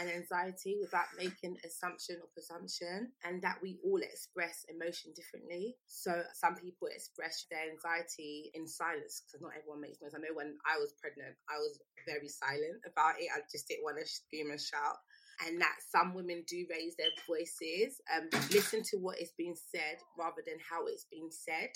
and 0.00 0.10
anxiety 0.10 0.76
without 0.80 1.06
making 1.16 1.56
assumption 1.62 2.16
or 2.18 2.28
presumption 2.34 3.12
and 3.22 3.42
that 3.42 3.58
we 3.62 3.78
all 3.84 4.00
express 4.02 4.66
emotion 4.66 5.12
differently. 5.14 5.76
So 5.86 6.22
some 6.34 6.56
people 6.56 6.88
express 6.90 7.46
their 7.50 7.70
anxiety 7.70 8.50
in 8.54 8.66
silence 8.66 9.22
because 9.22 9.42
not 9.42 9.54
everyone 9.54 9.80
makes 9.80 10.02
noise. 10.02 10.14
I 10.14 10.18
know 10.18 10.34
when 10.34 10.58
i 10.66 10.78
was 10.78 10.94
pregnant 10.98 11.36
i 11.48 11.58
was 11.58 11.78
very 12.06 12.28
silent 12.28 12.82
about 12.86 13.20
it. 13.20 13.30
I 13.30 13.40
just 13.50 13.68
didn't 13.68 13.84
want 13.84 13.98
to 13.98 14.06
scream 14.06 14.50
and 14.50 14.60
shout. 14.60 14.98
And 15.46 15.60
that 15.60 15.74
some 15.90 16.14
women 16.14 16.44
do 16.46 16.64
raise 16.70 16.94
their 16.96 17.10
voices 17.26 17.98
um, 18.14 18.30
listen 18.54 18.82
to 18.94 18.98
what 18.98 19.18
is 19.18 19.32
being 19.36 19.56
said 19.56 19.98
rather 20.18 20.42
than 20.46 20.58
how 20.62 20.86
it's 20.86 21.06
being 21.10 21.30
said 21.30 21.70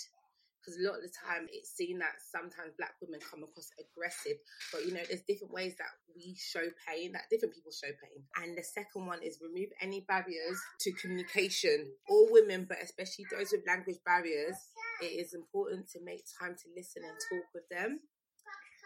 because 0.59 0.79
a 0.79 0.83
lot 0.83 0.99
of 0.99 1.03
the 1.03 1.13
time 1.15 1.47
it's 1.51 1.71
seen 1.71 1.99
that 1.99 2.19
sometimes 2.19 2.75
black 2.77 2.95
women 3.01 3.19
come 3.23 3.43
across 3.43 3.71
aggressive 3.79 4.37
but 4.71 4.85
you 4.85 4.93
know 4.93 5.03
there's 5.07 5.23
different 5.23 5.53
ways 5.53 5.75
that 5.79 5.91
we 6.15 6.35
show 6.35 6.67
pain 6.87 7.11
that 7.13 7.29
different 7.29 7.55
people 7.55 7.71
show 7.71 7.87
pain. 7.87 8.23
And 8.43 8.57
the 8.57 8.63
second 8.63 9.07
one 9.07 9.23
is 9.23 9.39
remove 9.41 9.69
any 9.81 10.05
barriers 10.07 10.59
to 10.81 10.91
communication. 10.93 11.87
All 12.09 12.27
women 12.31 12.65
but 12.67 12.77
especially 12.83 13.25
those 13.31 13.51
with 13.51 13.67
language 13.67 13.99
barriers 14.05 14.55
it 15.01 15.15
is 15.15 15.33
important 15.33 15.89
to 15.91 16.03
make 16.03 16.25
time 16.39 16.55
to 16.55 16.67
listen 16.75 17.03
and 17.07 17.17
talk 17.29 17.47
with 17.53 17.67
them. 17.69 17.99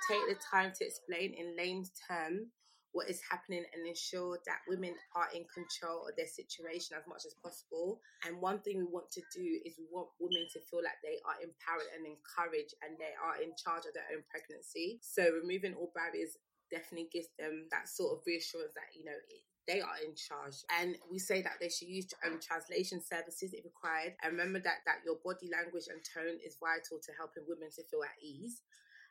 Take 0.09 0.27
the 0.27 0.37
time 0.51 0.71
to 0.77 0.85
explain 0.85 1.33
in 1.33 1.55
layman's 1.57 1.91
terms 2.07 2.51
what 2.93 3.09
is 3.09 3.19
happening 3.25 3.65
and 3.73 3.85
ensure 3.85 4.37
that 4.45 4.61
women 4.69 4.93
are 5.17 5.27
in 5.33 5.45
control 5.49 6.05
of 6.05 6.15
their 6.15 6.29
situation 6.29 6.93
as 6.93 7.05
much 7.09 7.25
as 7.25 7.33
possible. 7.41 7.99
And 8.25 8.37
one 8.39 8.61
thing 8.61 8.77
we 8.77 8.85
want 8.85 9.09
to 9.17 9.23
do 9.33 9.45
is 9.65 9.81
we 9.81 9.89
want 9.89 10.13
women 10.21 10.45
to 10.53 10.61
feel 10.69 10.85
like 10.85 11.01
they 11.01 11.17
are 11.25 11.41
empowered 11.41 11.89
and 11.97 12.05
encouraged 12.05 12.77
and 12.85 12.93
they 13.01 13.17
are 13.17 13.41
in 13.41 13.57
charge 13.57 13.89
of 13.89 13.97
their 13.97 14.07
own 14.13 14.21
pregnancy. 14.29 15.01
So 15.01 15.25
removing 15.25 15.73
all 15.73 15.91
barriers 15.97 16.37
definitely 16.69 17.09
gives 17.09 17.33
them 17.41 17.65
that 17.73 17.89
sort 17.89 18.13
of 18.13 18.25
reassurance 18.29 18.77
that, 18.77 18.93
you 18.93 19.05
know, 19.05 19.17
they 19.65 19.81
are 19.81 19.97
in 20.05 20.13
charge. 20.13 20.61
And 20.69 20.95
we 21.09 21.19
say 21.19 21.41
that 21.41 21.57
they 21.59 21.69
should 21.69 21.87
use 21.87 22.07
um, 22.25 22.39
translation 22.39 23.01
services 23.01 23.53
if 23.53 23.63
required. 23.63 24.13
And 24.21 24.37
remember 24.37 24.59
that 24.59 24.83
that 24.85 25.01
your 25.05 25.17
body 25.23 25.49
language 25.49 25.87
and 25.89 26.03
tone 26.03 26.37
is 26.45 26.59
vital 26.59 26.99
to 26.99 27.11
helping 27.17 27.47
women 27.47 27.73
to 27.75 27.83
feel 27.87 28.03
at 28.03 28.17
ease. 28.21 28.61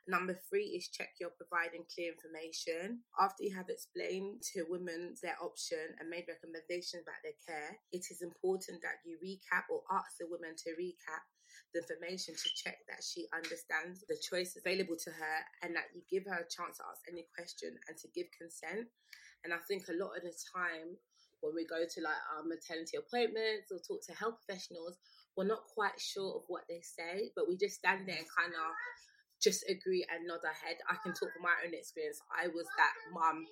Number 0.03 0.35
three 0.35 0.75
is 0.75 0.91
check 0.91 1.15
you're 1.15 1.31
providing 1.31 1.87
clear 1.87 2.11
information. 2.11 3.07
After 3.15 3.47
you 3.47 3.55
have 3.55 3.71
explained 3.71 4.43
to 4.51 4.67
women 4.67 5.15
their 5.23 5.39
option 5.39 5.95
and 5.99 6.11
made 6.11 6.27
recommendations 6.27 7.07
about 7.07 7.23
their 7.23 7.39
care, 7.39 7.79
it 7.95 8.03
is 8.11 8.19
important 8.19 8.83
that 8.83 8.99
you 9.07 9.15
recap 9.23 9.71
or 9.71 9.87
ask 9.87 10.19
the 10.19 10.27
woman 10.27 10.59
to 10.67 10.75
recap 10.75 11.23
the 11.71 11.79
information 11.79 12.35
to 12.35 12.49
check 12.51 12.83
that 12.91 12.99
she 12.99 13.31
understands 13.31 14.03
the 14.11 14.19
choice 14.19 14.59
available 14.59 14.99
to 14.99 15.11
her 15.11 15.37
and 15.63 15.71
that 15.75 15.87
you 15.95 16.03
give 16.11 16.27
her 16.27 16.43
a 16.43 16.51
chance 16.51 16.83
to 16.83 16.87
ask 16.91 16.99
any 17.07 17.23
question 17.31 17.71
and 17.87 17.95
to 17.95 18.11
give 18.11 18.27
consent. 18.35 18.91
And 19.47 19.55
I 19.55 19.63
think 19.71 19.87
a 19.87 19.95
lot 19.95 20.19
of 20.19 20.27
the 20.27 20.35
time 20.51 20.99
when 21.39 21.55
we 21.55 21.63
go 21.63 21.79
to 21.79 21.99
like 22.03 22.23
our 22.35 22.43
maternity 22.43 22.99
appointments 22.99 23.71
or 23.71 23.79
talk 23.79 24.03
to 24.07 24.19
health 24.19 24.43
professionals, 24.43 24.99
we're 25.35 25.47
not 25.47 25.63
quite 25.71 25.95
sure 25.95 26.35
of 26.39 26.43
what 26.51 26.67
they 26.67 26.83
say, 26.83 27.31
but 27.35 27.47
we 27.47 27.55
just 27.55 27.79
stand 27.79 28.03
there 28.03 28.19
and 28.19 28.27
kind 28.27 28.51
of 28.51 28.71
just 29.43 29.65
agree 29.69 30.05
and 30.09 30.25
nod 30.25 30.39
our 30.45 30.55
head. 30.55 30.77
I 30.89 30.95
can 31.03 31.13
talk 31.13 31.33
from 31.33 31.43
my 31.43 31.55
own 31.65 31.73
experience. 31.73 32.21
I 32.31 32.47
was 32.47 32.65
that 32.77 32.93
mum 33.13 33.45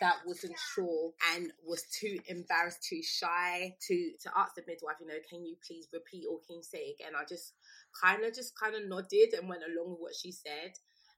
that 0.00 0.16
wasn't 0.26 0.56
sure 0.74 1.12
and 1.34 1.50
was 1.66 1.82
too 1.90 2.18
embarrassed, 2.26 2.82
too 2.82 3.02
shy 3.02 3.74
to 3.86 4.12
to 4.22 4.30
ask 4.36 4.54
the 4.54 4.62
midwife, 4.66 4.98
you 5.00 5.06
know, 5.06 5.18
can 5.28 5.44
you 5.44 5.56
please 5.66 5.88
repeat 5.92 6.26
or 6.30 6.38
can 6.46 6.56
you 6.56 6.62
say 6.62 6.94
again? 6.94 7.12
I 7.18 7.24
just 7.24 7.54
kind 7.94 8.24
of 8.24 8.34
just 8.34 8.58
kind 8.58 8.74
of 8.74 8.86
nodded 8.88 9.34
and 9.34 9.48
went 9.48 9.62
along 9.62 9.90
with 9.92 10.00
what 10.00 10.14
she 10.14 10.32
said. 10.32 10.74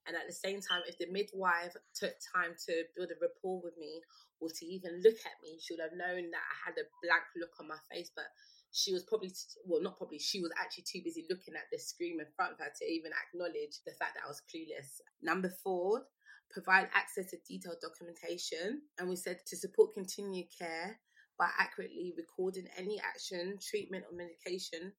And 0.06 0.16
at 0.16 0.26
the 0.26 0.32
same 0.32 0.60
time, 0.64 0.80
if 0.88 0.96
the 0.96 1.12
midwife 1.12 1.76
took 1.94 2.16
time 2.32 2.56
to 2.66 2.72
build 2.96 3.12
a 3.12 3.20
rapport 3.20 3.60
with 3.62 3.76
me 3.76 4.00
or 4.40 4.48
to 4.48 4.64
even 4.64 5.02
look 5.04 5.20
at 5.28 5.36
me, 5.44 5.60
she 5.60 5.74
would 5.76 5.84
have 5.84 5.92
known 5.92 6.32
that 6.32 6.40
I 6.40 6.56
had 6.64 6.76
a 6.80 6.88
blank 7.04 7.28
look 7.36 7.52
on 7.60 7.68
my 7.68 7.76
face. 7.92 8.10
But 8.16 8.32
she 8.72 8.92
was 8.92 9.02
probably 9.02 9.32
well 9.66 9.82
not 9.82 9.96
probably 9.96 10.18
she 10.18 10.40
was 10.40 10.52
actually 10.60 10.84
too 10.84 11.00
busy 11.04 11.26
looking 11.28 11.54
at 11.54 11.66
the 11.72 11.78
screen 11.78 12.20
in 12.20 12.26
front 12.36 12.52
of 12.52 12.58
her 12.58 12.70
to 12.78 12.84
even 12.84 13.10
acknowledge 13.12 13.82
the 13.84 13.92
fact 13.98 14.14
that 14.14 14.24
I 14.24 14.28
was 14.28 14.42
clueless. 14.46 15.00
Number 15.22 15.50
four, 15.62 16.02
provide 16.50 16.88
access 16.94 17.30
to 17.30 17.38
detailed 17.48 17.82
documentation. 17.82 18.82
And 18.98 19.08
we 19.08 19.16
said 19.16 19.38
to 19.46 19.56
support 19.56 19.94
continued 19.94 20.46
care 20.56 20.98
by 21.38 21.48
accurately 21.58 22.12
recording 22.16 22.66
any 22.76 23.00
action, 23.00 23.58
treatment, 23.60 24.04
or 24.10 24.16
medication 24.16 24.92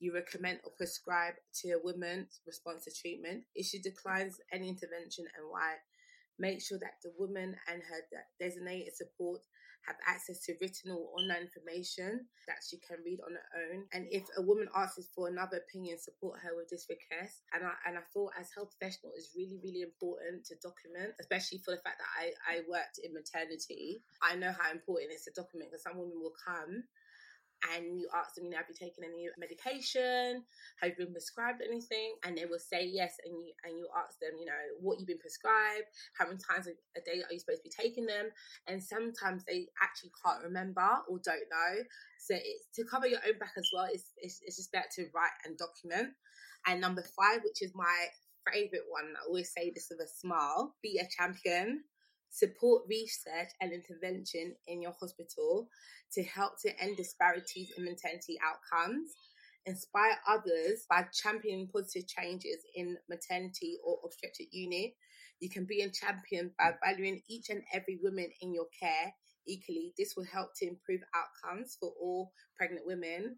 you 0.00 0.12
recommend 0.12 0.60
or 0.64 0.72
prescribe 0.76 1.34
to 1.62 1.70
a 1.70 1.82
woman's 1.82 2.40
response 2.46 2.84
to 2.84 2.92
treatment. 2.92 3.44
If 3.54 3.66
she 3.66 3.80
declines 3.80 4.38
any 4.52 4.68
intervention 4.68 5.24
and 5.36 5.46
why, 5.48 5.76
make 6.38 6.60
sure 6.60 6.78
that 6.78 6.98
the 7.02 7.12
woman 7.18 7.56
and 7.68 7.82
her 7.82 8.00
designated 8.40 8.94
support 8.94 9.40
have 9.86 9.96
access 10.06 10.40
to 10.46 10.54
written 10.60 10.92
or 10.92 11.12
online 11.16 11.48
information 11.48 12.26
that 12.46 12.64
she 12.64 12.78
can 12.78 12.98
read 13.04 13.20
on 13.20 13.36
her 13.36 13.48
own. 13.60 13.84
And 13.92 14.06
if 14.10 14.24
a 14.36 14.42
woman 14.42 14.68
asks 14.74 15.08
for 15.14 15.28
another 15.28 15.58
opinion, 15.58 15.98
support 15.98 16.40
her 16.40 16.56
with 16.56 16.68
this 16.68 16.86
request. 16.88 17.44
And 17.52 17.64
I 17.64 17.72
and 17.86 17.98
I 17.98 18.04
thought 18.12 18.32
as 18.38 18.50
health 18.54 18.72
professional 18.72 19.12
is 19.16 19.32
really, 19.36 19.60
really 19.62 19.82
important 19.82 20.44
to 20.48 20.56
document, 20.60 21.14
especially 21.20 21.58
for 21.64 21.72
the 21.72 21.82
fact 21.84 22.00
that 22.00 22.12
I, 22.16 22.32
I 22.48 22.54
worked 22.68 23.00
in 23.02 23.12
maternity. 23.12 24.02
I 24.22 24.36
know 24.36 24.52
how 24.52 24.72
important 24.72 25.12
it 25.12 25.20
is 25.20 25.28
to 25.28 25.36
document 25.36 25.70
because 25.70 25.84
some 25.84 26.00
women 26.00 26.20
will 26.20 26.36
come 26.36 26.84
and 27.72 27.98
you 27.98 28.08
ask 28.14 28.34
them, 28.34 28.44
you 28.44 28.50
know, 28.50 28.58
have 28.58 28.68
you 28.68 28.74
taken 28.74 29.04
any 29.04 29.28
medication? 29.38 30.44
Have 30.80 30.90
you 30.90 31.06
been 31.06 31.12
prescribed 31.12 31.62
anything? 31.62 32.14
And 32.24 32.36
they 32.36 32.44
will 32.44 32.60
say 32.60 32.84
yes, 32.84 33.16
and 33.24 33.32
you 33.32 33.52
and 33.64 33.78
you 33.78 33.88
ask 33.96 34.18
them, 34.20 34.36
you 34.38 34.46
know, 34.46 34.64
what 34.80 34.98
you've 34.98 35.08
been 35.08 35.22
prescribed, 35.22 35.88
how 36.18 36.26
many 36.26 36.38
times 36.38 36.68
a 36.68 37.00
day 37.00 37.22
are 37.24 37.32
you 37.32 37.40
supposed 37.40 37.62
to 37.64 37.68
be 37.68 37.74
taking 37.74 38.06
them? 38.06 38.28
And 38.66 38.82
sometimes 38.82 39.44
they 39.44 39.68
actually 39.80 40.12
can't 40.24 40.44
remember 40.44 40.86
or 41.08 41.18
don't 41.24 41.48
know. 41.48 41.72
So 42.18 42.34
it's 42.36 42.68
to 42.76 42.84
cover 42.84 43.06
your 43.06 43.20
own 43.26 43.38
back 43.38 43.56
as 43.56 43.68
well. 43.72 43.88
It's 43.90 44.12
it's, 44.18 44.40
it's 44.44 44.56
just 44.56 44.72
better 44.72 44.88
to 44.96 45.08
write 45.14 45.36
and 45.44 45.56
document. 45.56 46.12
And 46.66 46.80
number 46.80 47.04
five, 47.16 47.40
which 47.44 47.62
is 47.62 47.72
my 47.74 48.08
favorite 48.52 48.88
one, 48.88 49.14
I 49.16 49.26
always 49.26 49.52
say 49.52 49.72
this 49.74 49.88
with 49.90 50.00
a 50.00 50.08
smile: 50.08 50.74
be 50.82 51.00
a 51.00 51.08
champion 51.08 51.84
support 52.34 52.82
research 52.88 53.50
and 53.60 53.72
intervention 53.72 54.56
in 54.66 54.82
your 54.82 54.92
hospital 54.98 55.68
to 56.12 56.22
help 56.24 56.60
to 56.60 56.82
end 56.82 56.96
disparities 56.96 57.70
in 57.78 57.84
maternity 57.84 58.36
outcomes, 58.42 59.12
inspire 59.66 60.18
others 60.28 60.84
by 60.90 61.06
championing 61.14 61.68
positive 61.72 62.08
changes 62.08 62.58
in 62.74 62.96
maternity 63.08 63.76
or 63.84 63.98
obstetric 64.04 64.48
unit. 64.50 64.94
You 65.38 65.48
can 65.48 65.64
be 65.64 65.82
a 65.82 65.90
champion 65.90 66.50
by 66.58 66.72
valuing 66.84 67.22
each 67.28 67.50
and 67.50 67.62
every 67.72 68.00
woman 68.02 68.28
in 68.40 68.52
your 68.52 68.66
care 68.80 69.14
equally. 69.46 69.94
This 69.96 70.14
will 70.16 70.26
help 70.26 70.50
to 70.56 70.66
improve 70.66 71.02
outcomes 71.14 71.76
for 71.78 71.92
all 72.00 72.32
pregnant 72.56 72.84
women. 72.84 73.36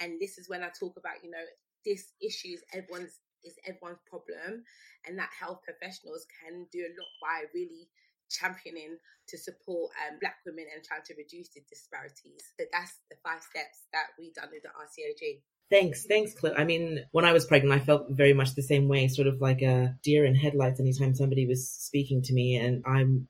And 0.00 0.20
this 0.20 0.36
is 0.36 0.50
when 0.50 0.62
I 0.62 0.68
talk 0.78 0.96
about, 0.98 1.24
you 1.24 1.30
know, 1.30 1.44
this 1.86 2.12
issue 2.20 2.48
is 2.48 2.62
everyone's 2.74 3.20
is 3.44 3.56
everyone's 3.68 4.00
problem 4.08 4.64
and 5.06 5.18
that 5.18 5.28
health 5.38 5.60
professionals 5.62 6.24
can 6.40 6.66
do 6.72 6.80
a 6.80 6.92
lot 6.96 7.12
by 7.20 7.44
really 7.52 7.88
championing 8.34 8.98
to 9.28 9.38
support 9.38 9.92
um, 10.04 10.18
black 10.20 10.36
women 10.44 10.66
and 10.74 10.84
trying 10.84 11.02
to 11.06 11.14
reduce 11.14 11.48
the 11.50 11.62
disparities. 11.68 12.42
So 12.58 12.66
that's 12.72 12.98
the 13.10 13.16
five 13.22 13.42
steps 13.42 13.86
that 13.92 14.08
we 14.18 14.32
done 14.34 14.48
with 14.52 14.62
the 14.62 14.68
RCOG. 14.68 15.40
Thanks, 15.70 16.04
thanks, 16.06 16.34
Cliff. 16.34 16.54
I 16.56 16.64
mean, 16.64 17.04
when 17.12 17.24
I 17.24 17.32
was 17.32 17.46
pregnant, 17.46 17.80
I 17.80 17.84
felt 17.84 18.10
very 18.10 18.34
much 18.34 18.54
the 18.54 18.62
same 18.62 18.86
way, 18.86 19.08
sort 19.08 19.28
of 19.28 19.40
like 19.40 19.62
a 19.62 19.96
deer 20.02 20.24
in 20.24 20.34
headlights 20.34 20.78
anytime 20.78 21.14
somebody 21.14 21.46
was 21.46 21.68
speaking 21.68 22.22
to 22.22 22.34
me. 22.34 22.56
And 22.56 22.82
I'm 22.86 23.28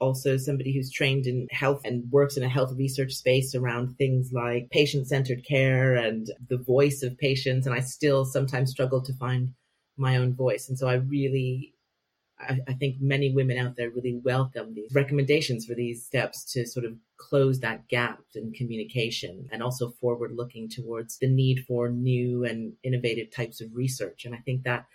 also 0.00 0.36
somebody 0.36 0.74
who's 0.74 0.90
trained 0.90 1.26
in 1.26 1.46
health 1.50 1.80
and 1.84 2.10
works 2.10 2.36
in 2.36 2.42
a 2.42 2.48
health 2.48 2.72
research 2.76 3.12
space 3.12 3.54
around 3.54 3.96
things 3.96 4.30
like 4.32 4.70
patient 4.70 5.08
centered 5.08 5.44
care 5.46 5.94
and 5.94 6.30
the 6.48 6.58
voice 6.58 7.02
of 7.02 7.18
patients. 7.18 7.66
And 7.66 7.74
I 7.74 7.80
still 7.80 8.24
sometimes 8.24 8.70
struggle 8.70 9.02
to 9.02 9.12
find 9.14 9.54
my 9.96 10.16
own 10.16 10.34
voice. 10.34 10.68
And 10.68 10.78
so 10.78 10.88
I 10.88 10.94
really 10.94 11.74
I, 12.40 12.58
I 12.68 12.72
think 12.74 12.96
many 13.00 13.34
women 13.34 13.58
out 13.58 13.76
there 13.76 13.90
really 13.90 14.20
welcome 14.24 14.74
these 14.74 14.94
recommendations 14.94 15.66
for 15.66 15.74
these 15.74 16.04
steps 16.04 16.50
to 16.52 16.66
sort 16.66 16.86
of 16.86 16.94
close 17.16 17.60
that 17.60 17.88
gap 17.88 18.20
in 18.34 18.52
communication 18.52 19.48
and 19.50 19.62
also 19.62 19.90
forward 20.00 20.32
looking 20.34 20.68
towards 20.68 21.18
the 21.18 21.28
need 21.28 21.64
for 21.66 21.88
new 21.88 22.44
and 22.44 22.72
innovative 22.84 23.30
types 23.30 23.60
of 23.60 23.74
research. 23.74 24.24
And 24.24 24.34
I 24.34 24.38
think 24.38 24.62
that 24.64 24.86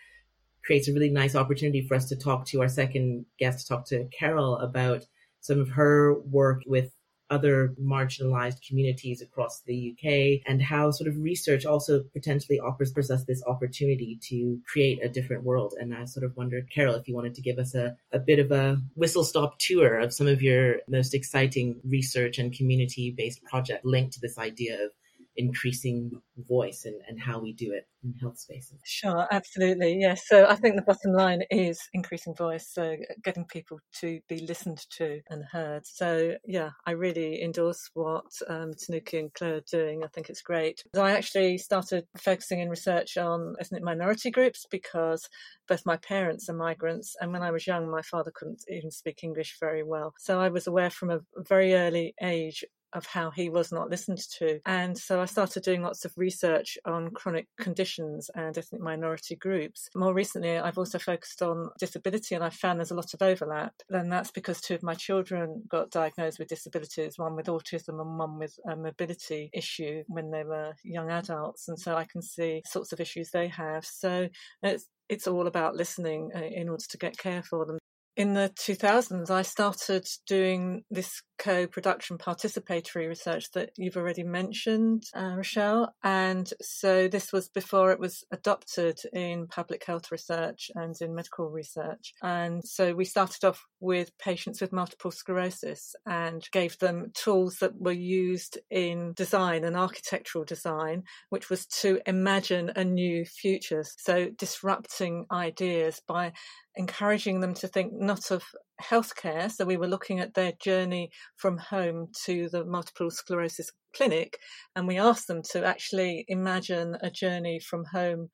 creates 0.66 0.88
a 0.88 0.94
really 0.94 1.10
nice 1.10 1.36
opportunity 1.36 1.86
for 1.86 1.96
us 1.96 2.08
to 2.10 2.16
talk 2.16 2.46
to 2.48 2.62
our 2.62 2.70
second 2.70 3.26
guest, 3.38 3.68
talk 3.68 3.86
to 3.88 4.08
Carol 4.18 4.58
about 4.60 5.06
some 5.42 5.60
of 5.60 5.70
her 5.70 6.20
work 6.22 6.62
with 6.66 6.92
other 7.30 7.74
marginalized 7.82 8.66
communities 8.68 9.22
across 9.22 9.62
the 9.66 9.94
UK 9.94 10.42
and 10.46 10.62
how 10.62 10.92
sort 10.92 11.08
of 11.08 11.18
research 11.18 11.66
also 11.66 12.04
potentially 12.14 12.60
offers 12.60 12.94
us 13.10 13.24
this 13.26 13.44
opportunity 13.46 14.20
to 14.22 14.60
create 14.68 15.04
a 15.04 15.10
different 15.10 15.44
world. 15.44 15.74
And 15.80 15.94
I 15.96 16.06
sort 16.06 16.26
of 16.26 16.36
wondered, 16.36 16.70
Carol, 16.70 16.96
if 16.96 17.08
you 17.08 17.16
wanted 17.16 17.36
to 17.36 17.42
give 17.42 17.58
us 17.58 17.76
a, 17.76 17.96
a 18.12 18.20
bit 18.20 18.40
of 18.40 18.52
a 18.52 18.78
whistle 18.96 19.24
stop 19.24 19.58
tour 19.60 20.00
of 20.00 20.14
some 20.14 20.28
of 20.28 20.42
your 20.42 20.78
most 20.88 21.14
exciting 21.14 21.80
research 21.84 22.38
and 22.38 22.54
community 22.54 23.14
based 23.16 23.44
project 23.44 23.86
linked 23.86 24.14
to 24.14 24.20
this 24.20 24.38
idea 24.38 24.86
of 24.86 24.92
increasing 25.36 26.12
voice 26.48 26.86
and, 26.86 27.00
and 27.08 27.20
how 27.20 27.40
we 27.40 27.54
do 27.54 27.72
it 27.72 27.88
in 28.04 28.14
health 28.20 28.38
spaces. 28.38 28.80
Sure, 28.84 29.28
absolutely. 29.32 29.98
Yes. 30.00 30.28
So 30.28 30.46
I 30.46 30.56
think 30.56 30.76
the 30.76 30.82
bottom 30.82 31.14
line 31.14 31.44
is 31.50 31.80
increasing 31.94 32.36
voice, 32.36 32.68
so 32.70 32.96
getting 33.24 33.46
people 33.46 33.80
to 34.00 34.20
be 34.28 34.46
listened 34.46 34.86
to 34.98 35.22
and 35.30 35.44
heard. 35.52 35.86
So 35.86 36.36
yeah, 36.46 36.72
I 36.86 36.92
really 36.92 37.42
endorse 37.42 37.90
what 37.94 38.26
um, 38.48 38.74
Tinuke 38.74 39.20
and 39.20 39.34
Claire 39.34 39.56
are 39.56 39.62
doing. 39.72 40.04
I 40.04 40.08
think 40.08 40.30
it's 40.30 40.42
great. 40.42 40.84
I 40.98 41.12
actually 41.12 41.58
started 41.58 42.06
focusing 42.18 42.60
in 42.60 42.70
research 42.70 43.18
on 43.18 43.56
ethnic 43.60 43.84
minority 43.84 44.32
groups 44.32 44.66
because 44.70 45.28
both 45.68 45.86
my 45.86 45.98
parents 45.98 46.50
are 46.50 46.54
migrants, 46.54 47.16
and 47.20 47.32
when 47.32 47.44
I 47.44 47.52
was 47.52 47.68
young, 47.68 47.90
my 47.90 48.02
father 48.02 48.32
couldn't 48.34 48.64
even 48.70 48.92
speak 48.92 49.24
English 49.24 49.58
very 49.60 49.84
well. 49.84 50.14
So 50.20 50.40
I 50.40 50.50
was 50.50 50.68
aware 50.68 50.90
from 50.90 51.10
a 51.10 51.22
very 51.38 51.74
early 51.74 52.14
age 52.22 52.64
of 52.94 53.06
how 53.06 53.32
he 53.32 53.50
was 53.50 53.72
not 53.72 53.90
listened 53.90 54.20
to. 54.38 54.60
And 54.66 54.98
so 54.98 55.22
I 55.22 55.26
started 55.26 55.64
doing 55.64 55.82
lots 55.82 56.06
of 56.06 56.14
research 56.18 56.78
on 56.86 57.12
chronic 57.12 57.48
conditions 57.60 58.30
and 58.36 58.58
ethnic 58.58 58.82
minority 58.82 59.36
groups. 59.36 59.90
More 59.96 60.14
recently, 60.14 60.58
I've 60.58 60.78
also 60.78 61.00
focused 61.00 61.42
on 61.42 61.70
disability 61.80 62.36
and 62.36 62.44
I 62.44 62.50
found 62.50 62.80
there's 62.80 62.92
a 62.92 62.96
lot 62.96 63.14
of 63.14 63.22
overlap. 63.22 63.74
And 63.90 64.12
that's 64.12 64.32
because 64.32 64.62
two 64.62 64.76
of 64.76 64.84
my 64.84 64.94
children 64.94 65.64
got 65.68 65.92
diagnosed 65.92 66.40
with 66.40 66.48
disabilities, 66.48 67.18
one 67.18 67.36
with 67.36 67.48
autism 67.48 68.00
and 68.00 68.18
one 68.18 68.38
with 68.38 68.58
a 68.70 68.76
mobility 68.76 69.50
issue 69.54 70.04
when 70.08 70.32
they 70.32 70.44
were 70.44 70.74
young 70.84 71.12
adults. 71.12 71.68
And 71.68 71.80
so 71.80 71.96
I 71.96 72.06
can 72.06 72.22
see 72.22 72.62
sorts 72.66 72.92
of 72.92 73.00
issues 73.00 73.32
they 73.32 73.48
have. 73.48 73.86
So 73.86 74.30
it's 74.62 74.88
it's 75.10 75.28
all 75.28 75.48
about 75.48 75.76
listening 75.76 76.32
uh, 76.34 76.40
in 76.40 76.70
order 76.70 76.84
to 76.90 76.98
get 76.98 77.18
care 77.18 77.44
for 77.44 77.66
them 77.66 77.78
in 78.16 78.34
the 78.34 78.52
2000s, 78.56 79.30
I 79.32 79.42
started 79.42 80.08
doing 80.28 80.84
this 80.92 81.22
co 81.44 81.68
production 81.68 82.18
participatory 82.18 83.08
research 83.08 83.52
that 83.52 83.72
you've 83.76 83.98
already 83.98 84.24
mentioned, 84.24 85.04
uh, 85.14 85.34
Rochelle. 85.36 85.94
And 86.02 86.50
so 86.62 87.10
this 87.10 87.34
was 87.34 87.50
before 87.50 87.92
it 87.92 88.00
was 88.00 88.24
adopted 88.32 89.00
in 89.12 89.48
public 89.48 89.84
health 89.84 90.10
research 90.10 90.72
and 90.74 90.96
in 91.02 91.14
medical 91.14 91.50
research. 91.50 92.14
And 92.22 92.64
so 92.64 92.94
we 92.94 93.04
started 93.04 93.44
off 93.44 93.66
with 93.82 94.18
patients 94.18 94.62
with 94.62 94.72
multiple 94.72 95.12
sclerosis 95.12 95.96
and 96.06 96.48
gave 96.52 96.80
them 96.80 97.12
tools 97.14 97.58
that 97.58 97.78
were 97.78 97.92
used 97.92 98.58
in 98.72 99.12
design 99.14 99.66
and 99.66 99.76
architectural 99.76 100.46
design, 100.46 101.04
which 101.30 101.50
was 101.50 101.66
to 101.82 102.00
imagine 102.06 102.72
a 102.78 102.86
new 102.86 103.26
future. 103.26 103.84
So 103.98 104.30
disrupting 104.30 105.26
ideas 105.30 106.02
by 106.08 106.32
encouraging 106.76 107.42
them 107.42 107.54
to 107.54 107.68
think 107.68 107.94
not 107.94 108.32
of 108.32 108.44
healthcare. 108.82 109.52
So 109.52 109.66
we 109.66 109.78
were 109.78 109.88
looking 109.88 110.20
at 110.20 110.34
their 110.34 110.54
journey 110.62 111.10
from 111.38 111.58
home 111.58 112.08
to 112.26 112.50
the 112.50 112.66
multiple 112.66 113.12
sclerosis 113.12 113.72
clinic, 113.96 114.38
and 114.76 114.88
we 114.88 114.98
asked 114.98 115.28
them 115.28 115.42
to 115.52 115.66
actually 115.66 116.26
imagine 116.28 116.98
a 117.02 117.10
journey 117.10 117.60
from 117.60 117.86
home 117.86 118.30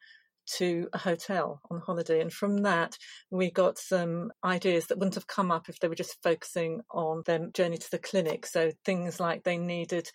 to 0.57 0.87
a 0.93 0.97
hotel 0.97 1.61
on 1.69 1.79
holiday. 1.85 2.21
And 2.21 2.33
from 2.33 2.63
that, 2.63 2.97
we 3.29 3.51
got 3.51 3.77
some 3.77 4.31
ideas 4.43 4.87
that 4.87 4.97
wouldn't 4.97 5.15
have 5.15 5.27
come 5.27 5.51
up 5.51 5.69
if 5.69 5.79
they 5.79 5.87
were 5.87 5.95
just 5.95 6.17
focusing 6.23 6.81
on 6.91 7.21
their 7.25 7.47
journey 7.53 7.77
to 7.77 7.91
the 7.91 7.99
clinic. 7.99 8.45
So 8.45 8.71
things 8.83 9.19
like 9.19 9.43
they 9.43 9.57
needed 9.57 10.09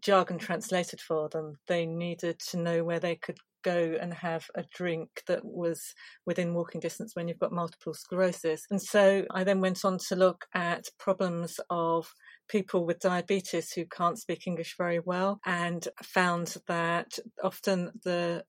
jargon 0.00 0.38
translated 0.38 1.00
for 1.00 1.28
them. 1.28 1.56
They 1.66 1.86
needed 1.86 2.38
to 2.50 2.58
know 2.58 2.84
where 2.84 3.00
they 3.00 3.16
could 3.16 3.38
go 3.62 3.96
and 4.00 4.14
have 4.14 4.46
a 4.54 4.64
drink 4.74 5.22
that 5.26 5.44
was 5.44 5.94
within 6.26 6.54
walking 6.54 6.80
distance 6.80 7.14
when 7.14 7.28
you've 7.28 7.38
got 7.38 7.52
multiple 7.52 7.94
sclerosis. 7.94 8.62
And 8.70 8.80
so 8.80 9.24
I 9.30 9.44
then 9.44 9.60
went 9.60 9.84
on 9.84 9.98
to 10.08 10.16
look 10.16 10.46
at 10.54 10.84
problems 10.98 11.58
of 11.70 12.12
people 12.48 12.84
with 12.84 13.00
diabetes 13.00 13.72
who 13.72 13.84
can't 13.86 14.18
speak 14.18 14.46
English 14.46 14.74
very 14.76 15.00
well 15.00 15.40
and 15.46 15.86
found 16.02 16.56
that 16.66 17.18
often 17.42 17.92
the 18.04 18.44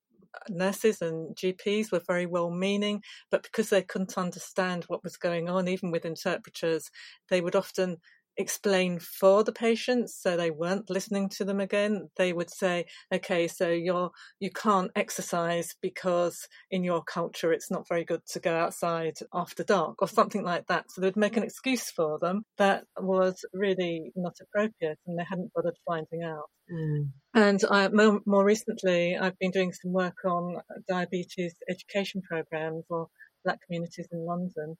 nurses 0.50 1.01
and 1.01 1.36
GPs 1.36 1.91
were 1.91 2.01
very 2.05 2.25
well 2.25 2.50
meaning, 2.50 3.01
but 3.32 3.43
because 3.43 3.70
they 3.70 3.84
couldn't 3.84 4.17
understand 4.17 4.86
what 4.88 5.03
was 5.03 5.17
going 5.17 5.50
on, 5.50 5.67
even 5.67 5.91
with 5.91 6.05
interpreters, 6.05 6.89
they 7.29 7.41
would 7.41 7.55
often 7.55 7.98
explain 8.38 9.00
for 9.00 9.44
the 9.44 9.52
patients 9.52 10.18
so 10.20 10.36
they 10.36 10.52
weren't 10.52 10.90
listening 10.90 11.30
to 11.30 11.46
them 11.46 11.60
again 11.60 12.10
they 12.18 12.34
would 12.34 12.50
say 12.50 12.86
okay 13.13 13.48
so 13.48 13.70
you're 13.70 14.12
you 14.40 14.50
can't 14.52 14.92
exercise 14.96 15.75
because 15.82 16.48
in 16.72 16.84
your 16.84 17.04
culture 17.04 17.54
it's 17.54 17.72
not 17.72 17.88
very 17.88 18.04
good 18.04 18.22
to 18.28 18.40
go 18.40 18.56
outside 18.56 19.16
after 19.34 19.63
dark 19.63 20.02
or 20.02 20.08
something 20.08 20.44
like 20.44 20.68
that. 20.68 20.86
So 20.90 21.02
they'd 21.02 21.16
make 21.16 21.38
an 21.38 21.44
excuse 21.44 21.90
for 21.90 22.20
them 22.20 22.44
that 22.58 22.86
was 22.98 23.46
really 23.54 24.12
not 24.16 24.36
appropriate 24.42 25.00
and 25.06 25.18
they 25.18 25.24
hadn't 25.24 25.54
bothered 25.54 25.78
finding 25.86 26.24
out. 26.24 26.50
Mm. 26.72 27.10
and 27.36 27.60
I, 27.70 27.90
more, 27.90 28.22
more 28.25 28.46
recently 28.46 29.18
i've 29.18 29.38
been 29.38 29.52
doing 29.52 29.74
some 29.74 29.92
work 29.92 30.16
on 30.24 30.62
diabetes 30.88 31.54
education 31.70 32.22
programs 32.22 32.86
for 32.88 33.08
black 33.44 33.60
communities 33.66 34.08
in 34.13 34.25
london 34.25 34.78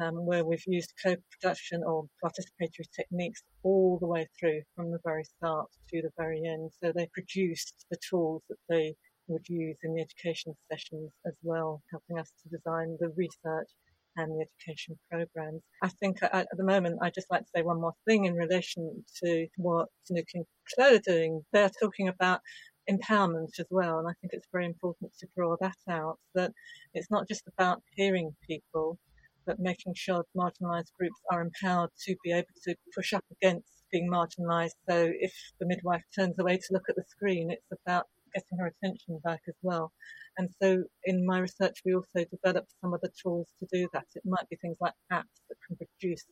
um, 0.00 0.26
where 0.26 0.44
we've 0.44 0.64
used 0.66 0.92
co-production 1.02 1.82
or 1.84 2.04
participatory 2.24 2.86
techniques 2.94 3.42
all 3.62 3.98
the 4.00 4.06
way 4.06 4.26
through 4.38 4.62
from 4.74 4.90
the 4.90 4.98
very 5.04 5.24
start 5.24 5.68
to 5.90 6.02
the 6.02 6.10
very 6.18 6.42
end. 6.46 6.70
So 6.82 6.92
they 6.92 7.08
produced 7.12 7.86
the 7.90 7.98
tools 8.08 8.42
that 8.48 8.58
they 8.68 8.94
would 9.28 9.48
use 9.48 9.76
in 9.82 9.94
the 9.94 10.02
education 10.02 10.54
sessions 10.70 11.10
as 11.26 11.34
well, 11.42 11.82
helping 11.90 12.18
us 12.18 12.32
to 12.42 12.48
design 12.48 12.96
the 12.98 13.12
research 13.16 13.68
and 14.16 14.32
the 14.32 14.44
education 14.44 14.98
programs. 15.10 15.62
I 15.82 15.88
think 15.88 16.18
at, 16.22 16.48
the 16.56 16.64
moment, 16.64 16.98
I'd 17.00 17.14
just 17.14 17.30
like 17.30 17.42
to 17.42 17.50
say 17.54 17.62
one 17.62 17.80
more 17.80 17.94
thing 18.06 18.24
in 18.24 18.34
relation 18.34 19.04
to 19.22 19.46
what 19.56 19.88
Tinuke 20.10 20.34
and 20.34 20.44
Chloe 20.74 20.96
are 20.96 20.98
doing. 20.98 21.44
They're 21.52 21.70
talking 21.80 22.08
about 22.08 22.40
empowerment 22.90 23.58
as 23.58 23.66
well. 23.70 23.98
And 23.98 24.08
I 24.08 24.12
think 24.20 24.32
it's 24.32 24.48
very 24.52 24.66
important 24.66 25.12
to 25.20 25.28
draw 25.36 25.56
that 25.60 25.76
out 25.88 26.18
that 26.34 26.52
it's 26.92 27.10
not 27.10 27.28
just 27.28 27.44
about 27.46 27.82
hearing 27.94 28.34
people, 28.46 28.98
but 29.46 29.58
making 29.58 29.94
sure 29.94 30.24
marginalised 30.36 30.92
groups 30.98 31.20
are 31.30 31.42
empowered 31.42 31.90
to 32.06 32.16
be 32.24 32.32
able 32.32 32.46
to 32.64 32.74
push 32.94 33.12
up 33.12 33.24
against 33.30 33.66
being 33.90 34.10
marginalised. 34.10 34.76
So 34.88 35.10
if 35.18 35.32
the 35.58 35.66
midwife 35.66 36.02
turns 36.16 36.38
away 36.38 36.56
to 36.56 36.72
look 36.72 36.88
at 36.88 36.96
the 36.96 37.04
screen, 37.08 37.50
it's 37.50 37.80
about 37.84 38.06
getting 38.34 38.58
her 38.58 38.66
attention 38.66 39.20
back 39.24 39.40
as 39.48 39.54
well. 39.62 39.92
And 40.38 40.48
so 40.62 40.84
in 41.04 41.26
my 41.26 41.40
research, 41.40 41.80
we 41.84 41.94
also 41.94 42.24
developed 42.30 42.72
some 42.80 42.94
of 42.94 43.00
the 43.00 43.10
tools 43.22 43.48
to 43.58 43.66
do 43.72 43.88
that. 43.92 44.06
It 44.14 44.22
might 44.24 44.48
be 44.48 44.56
things 44.56 44.76
like 44.80 44.94
apps 45.12 45.40
that 45.48 45.56
can 45.66 45.76
produce 45.76 46.24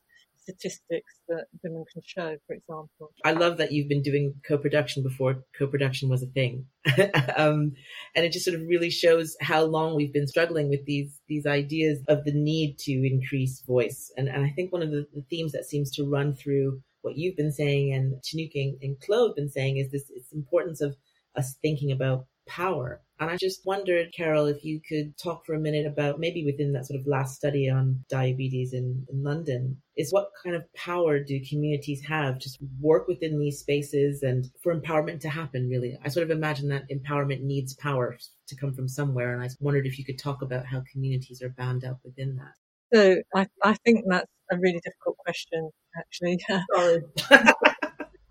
statistics 0.48 1.20
that 1.28 1.46
women 1.62 1.84
can 1.92 2.02
show, 2.04 2.36
for 2.46 2.54
example. 2.54 3.12
I 3.24 3.32
love 3.32 3.58
that 3.58 3.72
you've 3.72 3.88
been 3.88 4.02
doing 4.02 4.34
co-production 4.46 5.02
before 5.02 5.44
co-production 5.58 6.08
was 6.08 6.22
a 6.22 6.26
thing, 6.26 6.66
um, 7.36 7.72
and 8.14 8.24
it 8.24 8.32
just 8.32 8.44
sort 8.44 8.58
of 8.58 8.66
really 8.66 8.90
shows 8.90 9.36
how 9.40 9.64
long 9.64 9.94
we've 9.94 10.12
been 10.12 10.26
struggling 10.26 10.70
with 10.70 10.84
these 10.86 11.20
these 11.28 11.46
ideas 11.46 11.98
of 12.08 12.24
the 12.24 12.32
need 12.32 12.78
to 12.78 12.92
increase 12.92 13.60
voice. 13.62 14.10
And, 14.16 14.28
and 14.28 14.44
I 14.44 14.50
think 14.50 14.72
one 14.72 14.82
of 14.82 14.90
the, 14.90 15.06
the 15.14 15.24
themes 15.28 15.52
that 15.52 15.66
seems 15.66 15.90
to 15.92 16.08
run 16.08 16.34
through 16.34 16.80
what 17.02 17.16
you've 17.16 17.36
been 17.36 17.52
saying 17.52 17.92
and 17.92 18.14
Tinuke 18.22 18.78
and 18.82 19.00
Claude 19.00 19.36
been 19.36 19.50
saying 19.50 19.76
is 19.76 19.90
this: 19.90 20.10
it's 20.14 20.32
importance 20.32 20.80
of 20.80 20.96
us 21.36 21.56
thinking 21.62 21.92
about 21.92 22.26
power. 22.48 23.00
And 23.20 23.30
I 23.30 23.36
just 23.36 23.66
wondered, 23.66 24.12
Carol, 24.16 24.46
if 24.46 24.64
you 24.64 24.80
could 24.80 25.16
talk 25.18 25.44
for 25.44 25.54
a 25.54 25.58
minute 25.58 25.86
about 25.86 26.20
maybe 26.20 26.44
within 26.44 26.72
that 26.72 26.86
sort 26.86 27.00
of 27.00 27.06
last 27.06 27.34
study 27.34 27.68
on 27.68 28.04
diabetes 28.08 28.72
in, 28.72 29.06
in 29.10 29.22
London, 29.22 29.76
is 29.96 30.12
what 30.12 30.30
kind 30.42 30.54
of 30.54 30.72
power 30.74 31.18
do 31.18 31.40
communities 31.44 32.04
have 32.04 32.38
to 32.38 32.50
work 32.80 33.08
within 33.08 33.38
these 33.38 33.58
spaces 33.58 34.22
and 34.22 34.48
for 34.62 34.74
empowerment 34.74 35.20
to 35.20 35.28
happen, 35.28 35.68
really? 35.68 35.98
I 36.04 36.08
sort 36.08 36.24
of 36.24 36.30
imagine 36.30 36.68
that 36.68 36.88
empowerment 36.90 37.42
needs 37.42 37.74
power 37.74 38.16
to 38.46 38.56
come 38.56 38.72
from 38.72 38.88
somewhere. 38.88 39.34
And 39.34 39.42
I 39.42 39.48
wondered 39.60 39.86
if 39.86 39.98
you 39.98 40.04
could 40.04 40.18
talk 40.18 40.42
about 40.42 40.66
how 40.66 40.82
communities 40.92 41.42
are 41.42 41.50
bound 41.50 41.84
up 41.84 41.98
within 42.04 42.36
that. 42.36 42.54
So 42.94 43.16
I, 43.34 43.46
I 43.62 43.74
think 43.84 44.04
that's 44.08 44.30
a 44.50 44.58
really 44.58 44.80
difficult 44.84 45.16
question, 45.18 45.70
actually. 45.98 46.38
Sorry. 46.74 47.02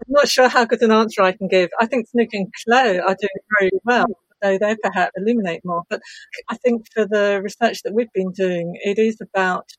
Not 0.08 0.28
sure 0.28 0.48
how 0.48 0.66
good 0.66 0.82
an 0.82 0.92
answer 0.92 1.22
I 1.22 1.34
can 1.34 1.48
give. 1.48 1.70
I 1.80 1.86
think 1.86 2.08
Tinuke 2.08 2.30
and 2.34 2.52
Chloe 2.64 3.00
are 3.00 3.16
doing 3.20 3.44
very 3.60 3.72
well, 3.84 4.06
so 4.42 4.58
they 4.58 4.76
perhaps 4.82 5.12
illuminate 5.18 5.62
more. 5.66 5.84
But 5.90 6.02
I 6.50 6.56
think 6.56 6.86
for 6.94 7.06
the 7.06 7.42
research 7.44 7.84
that 7.84 7.94
we've 7.94 8.12
been 8.14 8.32
doing, 8.32 8.78
it 8.84 8.98
is 8.98 9.18
about 9.22 9.70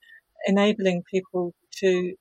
enabling 0.46 1.02
people 1.10 1.54
to 1.80 2.14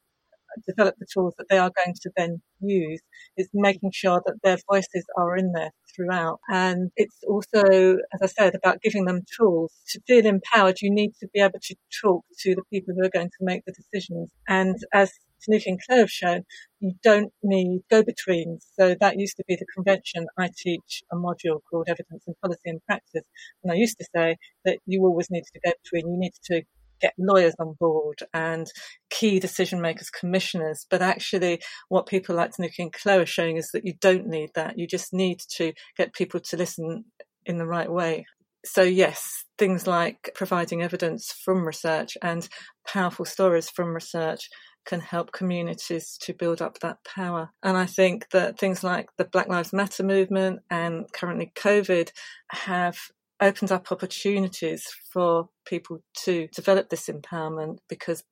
develop 0.65 0.95
the 0.97 1.05
tools 1.13 1.33
that 1.37 1.47
they 1.49 1.57
are 1.57 1.71
going 1.75 1.93
to 2.01 2.11
then 2.15 2.41
use. 2.61 3.01
It's 3.35 3.49
making 3.53 3.91
sure 3.93 4.21
that 4.25 4.37
their 4.43 4.57
voices 4.71 5.05
are 5.17 5.35
in 5.35 5.51
there 5.51 5.71
throughout. 5.95 6.39
And 6.49 6.91
it's 6.95 7.17
also, 7.27 7.97
as 8.13 8.21
I 8.21 8.25
said, 8.27 8.55
about 8.55 8.81
giving 8.81 9.05
them 9.05 9.23
tools. 9.37 9.73
To 9.89 10.01
feel 10.07 10.25
empowered, 10.25 10.81
you 10.81 10.91
need 10.91 11.13
to 11.19 11.27
be 11.33 11.41
able 11.41 11.59
to 11.61 11.75
talk 12.01 12.23
to 12.39 12.55
the 12.55 12.63
people 12.71 12.95
who 12.95 13.05
are 13.05 13.09
going 13.09 13.29
to 13.29 13.45
make 13.45 13.65
the 13.65 13.73
decisions. 13.73 14.29
And 14.47 14.77
as 14.93 15.11
Claire 15.45 15.99
have 15.99 16.11
shown, 16.11 16.43
you 16.79 16.93
don't 17.03 17.31
need 17.43 17.81
go-betweens. 17.89 18.65
So 18.79 18.95
that 18.99 19.19
used 19.19 19.37
to 19.37 19.43
be 19.47 19.55
the 19.55 19.65
convention. 19.73 20.27
I 20.37 20.49
teach 20.55 21.03
a 21.11 21.15
module 21.15 21.59
called 21.69 21.87
Evidence 21.87 22.23
and 22.27 22.35
Policy 22.41 22.61
and 22.65 22.83
Practice. 22.85 23.23
And 23.63 23.71
I 23.71 23.75
used 23.75 23.97
to 23.99 24.05
say 24.15 24.37
that 24.65 24.79
you 24.85 25.03
always 25.03 25.29
needed 25.29 25.49
to 25.53 25.59
go 25.63 25.71
between. 25.83 26.11
You 26.13 26.19
needed 26.19 26.39
to 26.45 26.61
get 26.99 27.13
lawyers 27.17 27.53
on 27.59 27.75
board 27.79 28.19
and 28.33 28.67
key 29.09 29.39
decision 29.39 29.81
makers, 29.81 30.09
commissioners. 30.09 30.85
But 30.89 31.01
actually, 31.01 31.61
what 31.89 32.07
people 32.07 32.35
like 32.35 32.51
Tinuke 32.51 32.79
and 32.79 32.93
Chloe 32.93 33.21
are 33.21 33.25
showing 33.25 33.57
is 33.57 33.69
that 33.73 33.85
you 33.85 33.93
don't 34.01 34.27
need 34.27 34.49
that. 34.55 34.77
You 34.77 34.87
just 34.87 35.13
need 35.13 35.39
to 35.57 35.73
get 35.95 36.13
people 36.13 36.39
to 36.39 36.57
listen 36.57 37.05
in 37.45 37.57
the 37.57 37.67
right 37.67 37.91
way. 37.91 38.25
So, 38.65 38.81
yes, 38.81 39.45
things 39.57 39.87
like 39.87 40.31
providing 40.35 40.81
evidence 40.81 41.31
from 41.31 41.65
research 41.65 42.17
and 42.21 42.47
powerful 42.85 43.25
stories 43.25 43.69
from 43.69 43.93
research 43.93 44.49
can 44.87 45.01
help 45.01 45.31
communities 45.31 46.17
to 46.21 46.33
build 46.33 46.61
up 46.61 46.79
that 46.79 47.03
power. 47.03 47.51
And 47.61 47.77
I 47.77 47.85
think 47.85 48.29
that 48.31 48.57
things 48.57 48.83
like 48.83 49.09
the 49.17 49.25
Black 49.25 49.47
Lives 49.47 49.73
Matter 49.73 50.03
movement 50.03 50.61
and 50.71 51.05
currently 51.13 51.51
COVID 51.55 52.09
have 52.51 52.97
opened 53.39 53.71
up 53.71 53.91
opportunities 53.91 54.87
for 55.11 55.49
people 55.65 55.99
to 56.23 56.47
develop 56.55 56.89
this 56.89 57.07
empowerment 57.07 57.77
because 57.87 58.23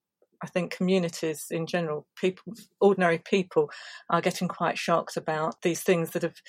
I 0.42 0.48
think 0.48 0.76
communities 0.76 1.48
in 1.52 1.68
general, 1.68 2.08
people, 2.20 2.54
ordinary 2.80 3.20
people, 3.20 3.70
are 4.10 4.22
getting 4.22 4.48
quite 4.48 4.78
shocked 4.78 5.18
about 5.18 5.62
these 5.62 5.82
things 5.82 6.12
that 6.12 6.24
have 6.24 6.42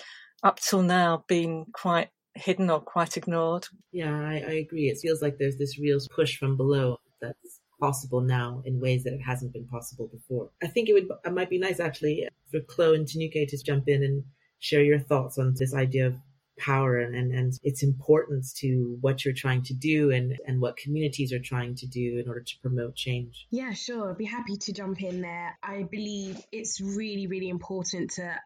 up 0.42 0.60
till 0.60 0.82
now 0.82 1.24
been 1.28 1.66
quite 1.72 2.08
hidden 2.34 2.70
or 2.70 2.80
quite 2.80 3.16
ignored. 3.16 3.66
Yeah, 3.92 4.20
I, 4.20 4.34
I 4.34 4.52
agree. 4.54 4.88
It 4.88 4.98
feels 5.00 5.22
like 5.22 5.38
there's 5.38 5.56
this 5.56 5.78
real 5.78 5.98
push 6.14 6.36
from 6.36 6.56
below 6.56 6.98
that's 7.20 7.60
possible 7.78 8.20
now 8.20 8.62
in 8.64 8.80
ways 8.80 9.04
that 9.04 9.12
it 9.12 9.20
hasn't 9.20 9.52
been 9.52 9.66
possible 9.66 10.08
before. 10.08 10.50
I 10.62 10.66
think 10.66 10.88
it 10.88 10.94
would 10.94 11.08
it 11.24 11.32
might 11.32 11.50
be 11.50 11.58
nice 11.58 11.80
actually 11.80 12.28
for 12.50 12.60
Chloe 12.60 12.96
and 12.96 13.06
Tinuke 13.06 13.48
to 13.48 13.62
jump 13.64 13.88
in 13.88 14.02
and 14.02 14.24
share 14.58 14.82
your 14.82 14.98
thoughts 14.98 15.38
on 15.38 15.54
this 15.56 15.74
idea 15.74 16.06
of 16.06 16.16
power 16.58 16.98
and, 16.98 17.14
and, 17.14 17.32
and 17.32 17.52
its 17.62 17.82
importance 17.82 18.52
to 18.54 18.96
what 19.00 19.24
you're 19.24 19.34
trying 19.34 19.62
to 19.62 19.74
do 19.74 20.10
and, 20.10 20.38
and 20.46 20.60
what 20.60 20.76
communities 20.76 21.32
are 21.32 21.38
trying 21.38 21.74
to 21.74 21.86
do 21.86 22.18
in 22.18 22.28
order 22.28 22.40
to 22.40 22.54
promote 22.62 22.96
change. 22.96 23.46
Yeah, 23.50 23.72
sure. 23.72 24.10
I'd 24.10 24.18
be 24.18 24.24
happy 24.24 24.56
to 24.56 24.72
jump 24.72 25.02
in 25.02 25.20
there. 25.20 25.58
I 25.62 25.82
believe 25.82 26.40
it's 26.52 26.80
really, 26.80 27.26
really 27.26 27.48
important 27.48 28.12
to 28.12 28.38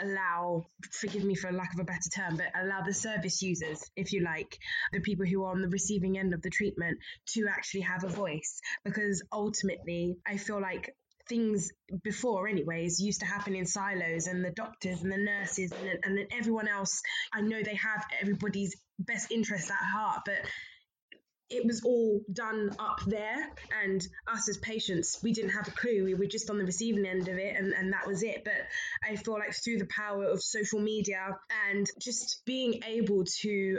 allow, 0.00 0.66
forgive 0.90 1.24
me 1.24 1.34
for 1.34 1.52
lack 1.52 1.74
of 1.74 1.80
a 1.80 1.84
better 1.84 2.10
term, 2.14 2.36
but 2.36 2.46
allow 2.54 2.82
the 2.82 2.94
service 2.94 3.42
users, 3.42 3.82
if 3.96 4.12
you 4.12 4.22
like, 4.22 4.58
the 4.92 5.00
people 5.00 5.26
who 5.26 5.44
are 5.44 5.52
on 5.52 5.62
the 5.62 5.68
receiving 5.68 6.18
end 6.18 6.34
of 6.34 6.42
the 6.42 6.50
treatment 6.50 6.98
to 7.28 7.46
actually 7.48 7.82
have 7.82 8.04
a 8.04 8.08
voice. 8.08 8.60
Because 8.84 9.22
ultimately, 9.32 10.16
I 10.26 10.36
feel 10.36 10.60
like 10.60 10.94
things 11.28 11.70
before 12.02 12.48
anyways 12.48 13.00
used 13.00 13.20
to 13.20 13.26
happen 13.26 13.54
in 13.54 13.64
silos 13.64 14.26
and 14.26 14.44
the 14.44 14.50
doctors 14.50 15.02
and 15.02 15.12
the 15.12 15.16
nurses 15.16 15.72
and, 15.72 15.98
and 16.02 16.18
then 16.18 16.26
everyone 16.32 16.66
else 16.66 17.00
i 17.32 17.40
know 17.40 17.62
they 17.62 17.76
have 17.76 18.04
everybody's 18.20 18.74
best 18.98 19.30
interest 19.30 19.70
at 19.70 19.76
heart 19.76 20.22
but 20.26 20.34
it 21.52 21.66
was 21.66 21.82
all 21.84 22.20
done 22.32 22.70
up 22.78 23.00
there 23.06 23.50
and 23.84 24.06
us 24.26 24.48
as 24.48 24.56
patients 24.58 25.18
we 25.22 25.32
didn't 25.32 25.50
have 25.50 25.68
a 25.68 25.70
clue. 25.70 26.04
We 26.04 26.14
were 26.14 26.26
just 26.26 26.50
on 26.50 26.58
the 26.58 26.64
receiving 26.64 27.06
end 27.06 27.28
of 27.28 27.38
it 27.38 27.54
and, 27.56 27.72
and 27.72 27.92
that 27.92 28.06
was 28.06 28.22
it. 28.22 28.42
But 28.44 28.54
i 29.04 29.16
feel 29.16 29.34
like 29.34 29.54
through 29.54 29.78
the 29.78 29.86
power 29.86 30.24
of 30.24 30.42
social 30.42 30.80
media 30.80 31.38
and 31.68 31.86
just 32.00 32.42
being 32.44 32.80
able 32.86 33.24
to 33.42 33.78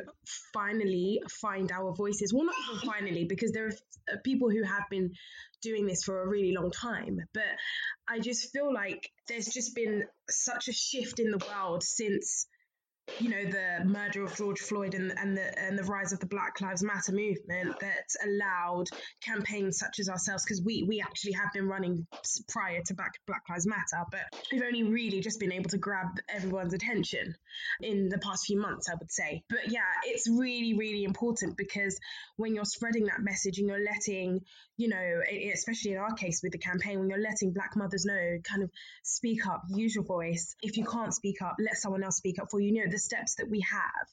finally 0.54 1.22
find 1.30 1.72
our 1.72 1.94
voices 1.94 2.34
well 2.34 2.46
not 2.46 2.56
even 2.68 2.90
finally 2.90 3.26
because 3.26 3.52
there 3.52 3.68
are 3.68 3.74
uh, 4.12 4.18
people 4.24 4.50
who 4.50 4.64
have 4.64 4.84
been 4.90 5.12
doing 5.62 5.86
this 5.88 6.04
for 6.04 6.22
a 6.22 6.28
really 6.28 6.54
long 6.54 6.72
time. 6.72 7.20
But 7.34 7.44
i 8.08 8.20
just 8.20 8.52
feel 8.52 8.74
like 8.74 9.10
there's 9.28 9.48
just 9.48 9.74
been 9.76 10.04
such 10.30 10.68
a 10.68 10.74
shift 10.74 11.20
in 11.20 11.32
the 11.32 11.38
world 11.38 11.84
since 11.84 12.48
you 13.20 13.30
know 13.30 13.44
the 13.44 13.86
murder 13.86 14.24
of 14.24 14.36
George 14.36 14.60
Floyd 14.60 14.94
and, 14.94 15.14
and 15.18 15.36
the 15.36 15.60
and 15.60 15.78
the 15.78 15.84
rise 15.84 16.14
of 16.14 16.20
the 16.20 16.26
Black 16.26 16.62
Lives 16.62 16.84
Matter 16.84 17.12
movement 17.12 17.80
that 17.80 18.08
allowed 18.26 18.86
campaigns 19.22 19.78
such 19.78 20.00
as 20.00 20.10
ourselves 20.10 20.44
because 20.46 20.62
we 20.64 20.84
we 20.88 21.02
actually 21.02 21.34
have 21.34 21.52
been 21.54 21.68
running 21.68 22.08
prior 22.50 22.82
to 22.86 22.94
Black 22.94 23.12
Black 23.28 23.44
Lives 23.50 23.68
Matter, 23.68 24.06
but 24.10 24.22
we've 24.52 24.64
only 24.64 24.84
really 24.84 25.20
just 25.20 25.40
been 25.40 25.52
able 25.52 25.70
to 25.70 25.78
grab 25.78 26.08
everyone's 26.30 26.74
attention 26.74 27.36
in 27.82 28.10
the 28.10 28.20
past 28.20 28.46
few 28.46 28.60
months, 28.60 28.88
I 28.90 28.96
would 28.96 29.12
say. 29.12 29.44
But 29.50 29.70
yeah, 29.70 29.82
it's 30.06 30.30
really 30.30 30.74
really 30.74 31.04
important 31.04 31.58
because 31.58 32.00
when 32.38 32.56
you're 32.56 32.66
spreading 32.66 33.06
that 33.06 33.22
message 33.22 33.60
and 33.60 33.68
you're 33.68 33.84
letting 33.84 34.42
you 34.78 34.90
know, 34.90 35.22
especially 35.54 35.92
in 35.92 35.98
our 35.98 36.14
case 36.16 36.42
with 36.42 36.52
the 36.52 36.58
campaign, 36.58 37.00
when 37.00 37.10
you're 37.10 37.20
letting 37.20 37.54
Black 37.54 37.76
mothers 37.76 38.06
know, 38.06 38.38
kind 38.44 38.64
of 38.64 38.72
speak 39.04 39.46
up, 39.46 39.62
use 39.70 39.94
your 39.94 40.04
voice. 40.04 40.56
If 40.64 40.78
you 40.78 40.86
can't 40.86 41.14
speak 41.14 41.42
up, 41.44 41.58
let 41.60 41.78
someone 41.78 42.04
else 42.04 42.18
speak 42.18 42.42
up 42.42 42.48
for 42.50 42.60
you. 42.60 42.74
You 42.74 42.86
know, 42.86 42.92
the 42.94 43.00
steps 43.00 43.36
that 43.36 43.50
we 43.50 43.66
have. 43.70 44.08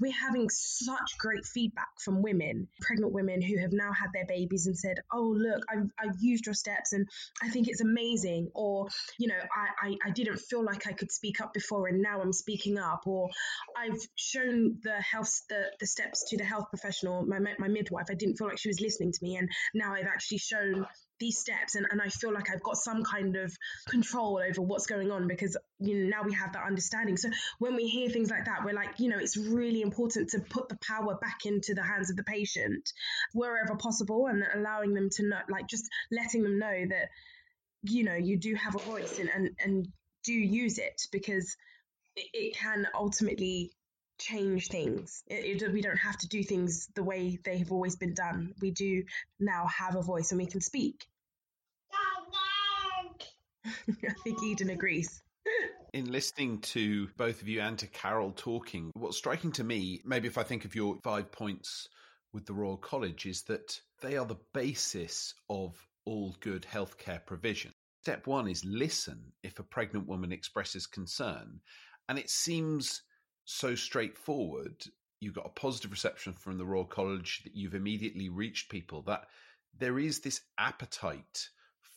We're 0.00 0.12
having 0.12 0.48
such 0.50 1.18
great 1.18 1.44
feedback 1.44 1.88
from 2.00 2.22
women, 2.22 2.68
pregnant 2.80 3.12
women 3.12 3.42
who 3.42 3.58
have 3.58 3.72
now 3.72 3.92
had 3.92 4.10
their 4.12 4.26
babies 4.26 4.66
and 4.66 4.78
said, 4.78 4.98
"Oh, 5.12 5.34
look, 5.36 5.64
I've, 5.70 5.90
I've 5.98 6.16
used 6.20 6.46
your 6.46 6.54
steps 6.54 6.92
and 6.92 7.08
I 7.42 7.48
think 7.48 7.68
it's 7.68 7.80
amazing." 7.80 8.50
Or, 8.54 8.88
you 9.18 9.28
know, 9.28 9.38
I, 9.38 9.88
I, 9.88 9.96
I 10.06 10.10
didn't 10.10 10.38
feel 10.38 10.64
like 10.64 10.86
I 10.86 10.92
could 10.92 11.10
speak 11.10 11.40
up 11.40 11.52
before 11.54 11.88
and 11.88 12.02
now 12.02 12.20
I'm 12.20 12.32
speaking 12.32 12.78
up. 12.78 13.06
Or 13.06 13.28
I've 13.76 14.00
shown 14.16 14.78
the 14.82 15.00
health 15.00 15.42
the, 15.48 15.64
the 15.80 15.86
steps 15.86 16.24
to 16.30 16.36
the 16.36 16.44
health 16.44 16.66
professional, 16.70 17.24
my 17.26 17.38
my 17.58 17.68
midwife. 17.68 18.06
I 18.10 18.14
didn't 18.14 18.36
feel 18.36 18.48
like 18.48 18.58
she 18.58 18.68
was 18.68 18.80
listening 18.80 19.12
to 19.12 19.18
me, 19.22 19.36
and 19.36 19.48
now 19.74 19.94
I've 19.94 20.06
actually 20.06 20.38
shown 20.38 20.86
these 21.18 21.38
steps 21.38 21.74
and, 21.74 21.86
and 21.90 22.00
I 22.00 22.08
feel 22.08 22.32
like 22.32 22.50
I've 22.50 22.62
got 22.62 22.76
some 22.76 23.02
kind 23.02 23.36
of 23.36 23.52
control 23.88 24.40
over 24.46 24.62
what's 24.62 24.86
going 24.86 25.10
on 25.10 25.26
because 25.26 25.56
you 25.80 26.04
know 26.04 26.16
now 26.16 26.22
we 26.24 26.32
have 26.34 26.52
that 26.52 26.64
understanding. 26.64 27.16
So 27.16 27.30
when 27.58 27.76
we 27.76 27.88
hear 27.88 28.08
things 28.08 28.30
like 28.30 28.44
that, 28.44 28.64
we're 28.64 28.74
like, 28.74 28.98
you 28.98 29.08
know, 29.08 29.18
it's 29.18 29.36
really 29.36 29.57
important 29.62 30.30
to 30.30 30.40
put 30.40 30.68
the 30.68 30.78
power 30.86 31.16
back 31.16 31.44
into 31.44 31.74
the 31.74 31.82
hands 31.82 32.10
of 32.10 32.16
the 32.16 32.24
patient 32.24 32.92
wherever 33.32 33.76
possible 33.76 34.26
and 34.26 34.42
allowing 34.54 34.94
them 34.94 35.08
to 35.10 35.22
know 35.28 35.38
like 35.48 35.66
just 35.68 35.88
letting 36.10 36.42
them 36.42 36.58
know 36.58 36.84
that, 36.88 37.08
you 37.82 38.04
know, 38.04 38.14
you 38.14 38.38
do 38.38 38.54
have 38.54 38.74
a 38.74 38.78
voice 38.78 39.18
and 39.18 39.28
and, 39.28 39.50
and 39.62 39.88
do 40.24 40.32
use 40.32 40.78
it 40.78 41.02
because 41.12 41.56
it, 42.16 42.26
it 42.32 42.56
can 42.56 42.86
ultimately 42.94 43.72
change 44.18 44.68
things. 44.68 45.22
It, 45.26 45.62
it, 45.62 45.72
we 45.72 45.80
don't 45.80 45.96
have 45.96 46.18
to 46.18 46.28
do 46.28 46.42
things 46.42 46.88
the 46.94 47.04
way 47.04 47.38
they 47.44 47.58
have 47.58 47.72
always 47.72 47.96
been 47.96 48.14
done. 48.14 48.54
We 48.60 48.72
do 48.72 49.04
now 49.38 49.66
have 49.66 49.96
a 49.96 50.02
voice 50.02 50.32
and 50.32 50.40
we 50.40 50.46
can 50.46 50.60
speak. 50.60 51.06
I 53.64 54.14
think 54.24 54.42
Eden 54.42 54.70
agrees. 54.70 55.22
In 55.94 56.12
listening 56.12 56.60
to 56.60 57.08
both 57.16 57.40
of 57.40 57.48
you 57.48 57.62
and 57.62 57.78
to 57.78 57.86
Carol 57.86 58.32
talking, 58.36 58.90
what's 58.92 59.16
striking 59.16 59.52
to 59.52 59.64
me, 59.64 60.02
maybe 60.04 60.28
if 60.28 60.36
I 60.36 60.42
think 60.42 60.66
of 60.66 60.74
your 60.74 60.98
five 61.02 61.32
points 61.32 61.88
with 62.34 62.44
the 62.44 62.52
Royal 62.52 62.76
College, 62.76 63.24
is 63.24 63.42
that 63.44 63.80
they 64.02 64.18
are 64.18 64.26
the 64.26 64.36
basis 64.52 65.32
of 65.48 65.74
all 66.04 66.36
good 66.40 66.66
healthcare 66.70 67.24
provision. 67.24 67.72
Step 68.02 68.26
one 68.26 68.48
is 68.48 68.66
listen 68.66 69.32
if 69.42 69.58
a 69.58 69.62
pregnant 69.62 70.06
woman 70.06 70.30
expresses 70.30 70.86
concern. 70.86 71.60
And 72.06 72.18
it 72.18 72.28
seems 72.28 73.00
so 73.46 73.74
straightforward, 73.74 74.84
you've 75.20 75.34
got 75.34 75.46
a 75.46 75.60
positive 75.60 75.90
reception 75.90 76.34
from 76.34 76.58
the 76.58 76.66
Royal 76.66 76.84
College, 76.84 77.40
that 77.44 77.56
you've 77.56 77.74
immediately 77.74 78.28
reached 78.28 78.70
people, 78.70 79.00
that 79.02 79.24
there 79.78 79.98
is 79.98 80.20
this 80.20 80.42
appetite 80.58 81.48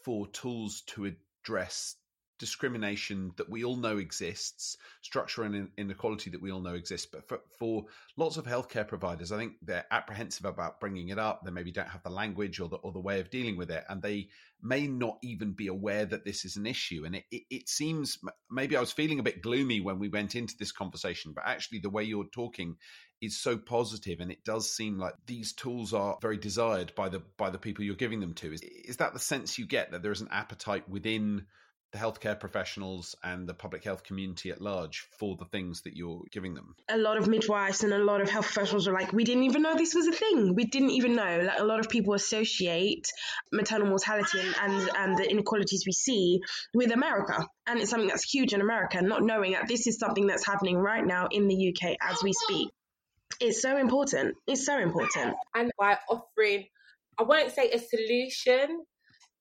for 0.06 0.28
tools 0.28 0.82
to 0.88 1.14
address 1.44 1.98
discrimination 2.42 3.32
that 3.38 3.48
we 3.48 3.64
all 3.64 3.78
know 3.78 4.00
exists, 4.00 4.76
structural 5.04 5.68
inequality 5.78 6.32
that 6.32 6.42
we 6.42 6.52
all 6.52 6.60
know 6.60 6.74
exists. 6.74 7.06
But 7.06 7.28
for, 7.28 7.40
for, 7.60 7.86
lots 8.18 8.38
of 8.38 8.46
healthcare 8.46 8.88
providers, 8.88 9.32
I 9.32 9.38
think 9.38 9.54
they're 9.62 9.86
apprehensive 9.92 10.46
about 10.46 10.80
bringing 10.80 11.10
it 11.10 11.20
up. 11.20 11.42
They 11.46 11.52
maybe 11.52 11.72
don't 11.72 11.88
have 11.88 12.02
the 12.02 12.10
language 12.10 12.60
or 12.60 12.68
the, 12.68 12.78
or 12.78 12.92
the 12.92 13.00
way 13.00 13.20
of 13.20 13.30
dealing 13.30 13.58
with 13.58 13.70
it. 13.70 13.84
And 13.88 14.02
they 14.02 14.30
may 14.60 14.88
not 14.88 15.20
even 15.22 15.52
be 15.52 15.68
aware 15.68 16.04
that 16.04 16.26
this 16.26 16.44
is 16.44 16.58
an 16.58 16.66
issue. 16.66 17.04
And 17.06 17.16
it, 17.16 17.26
it, 17.32 17.44
it 17.52 17.70
seems 17.70 18.18
maybe 18.50 18.76
I 18.76 18.80
was 18.80 18.92
feeling 18.92 19.20
a 19.20 19.24
bit 19.24 19.44
gloomy 19.44 19.80
when 19.80 20.00
we 20.00 20.10
went 20.10 20.34
into 20.34 20.56
this 20.58 20.72
conversation, 20.72 21.34
but 21.36 21.44
actually 21.46 21.80
the 21.80 21.92
way 21.92 22.04
you're 22.04 22.26
talking 22.26 22.76
is 23.22 23.40
so 23.40 23.56
positive 23.56 24.20
and 24.20 24.32
it 24.32 24.44
does 24.44 24.76
seem 24.76 24.98
like 24.98 25.14
these 25.28 25.54
tools 25.54 25.94
are 25.94 26.18
very 26.24 26.38
desired 26.38 26.92
by 26.96 27.08
the 27.08 27.22
by 27.38 27.52
the 27.52 27.60
people 27.60 27.86
you're 27.86 27.96
giving 27.96 28.20
them 28.20 28.34
to 28.34 28.52
is 28.52 28.62
is 28.64 28.98
that 28.98 29.14
the 29.14 29.20
sense 29.20 29.60
you 29.60 29.68
get 29.68 29.92
that 29.92 30.02
there 30.02 30.12
is 30.12 30.22
an 30.22 30.28
appetite 30.32 30.90
within 30.90 31.46
the 31.92 31.98
healthcare 31.98 32.40
professionals 32.40 33.16
and 33.24 33.48
the 33.48 33.54
public 33.54 33.84
health 33.84 34.04
community 34.04 34.50
at 34.50 34.62
large 34.62 35.08
for 35.20 35.36
the 35.36 35.46
things 35.46 35.82
that 35.82 35.96
you're 35.96 36.22
giving 36.32 36.54
them? 36.54 36.76
A 36.90 36.98
lot 36.98 37.18
of 37.18 37.28
midwives 37.28 37.84
and 37.84 37.94
a 37.94 37.98
lot 37.98 38.22
of 38.22 38.30
health 38.30 38.46
professionals 38.46 38.88
are 38.88 38.94
like, 38.94 39.12
we 39.12 39.24
didn't 39.24 39.44
even 39.44 39.62
know 39.62 39.76
this 39.76 39.94
was 39.94 40.08
a 40.08 40.12
thing. 40.12 40.56
We 40.56 40.66
didn't 40.66 40.92
even 40.92 41.16
know. 41.16 41.42
Like 41.46 41.60
a 41.60 41.66
lot 41.66 41.80
of 41.80 41.90
people 41.90 42.14
associate 42.14 43.08
maternal 43.52 43.88
mortality 43.88 44.40
and, 44.40 44.56
and, 44.74 44.90
and 44.98 45.18
the 45.18 45.30
inequalities 45.30 45.84
we 45.86 45.92
see 45.92 46.40
with 46.74 46.92
America. 46.92 47.46
And 47.68 47.80
it's 47.80 47.90
something 47.90 48.10
that's 48.10 48.24
huge 48.24 48.54
in 48.54 48.62
America, 48.62 49.02
not 49.02 49.24
knowing 49.24 49.54
that 49.54 49.68
this 49.68 49.88
is 49.88 50.00
something 50.00 50.28
that's 50.28 50.46
happening 50.46 50.78
right 50.78 51.06
now 51.06 51.28
in 51.30 51.48
the 51.48 51.74
UK 51.76 51.98
as 52.02 52.24
we 52.24 52.34
speak. 52.34 52.70
It's 53.40 53.62
so 53.62 53.78
important. 53.78 54.36
It's 54.48 54.66
so 54.66 54.78
important. 54.78 55.36
And 55.56 55.72
by 55.78 55.98
offering, 56.10 56.66
I 57.20 57.24
won't 57.24 57.52
say 57.52 57.70
a 57.72 57.80
solution, 57.80 58.84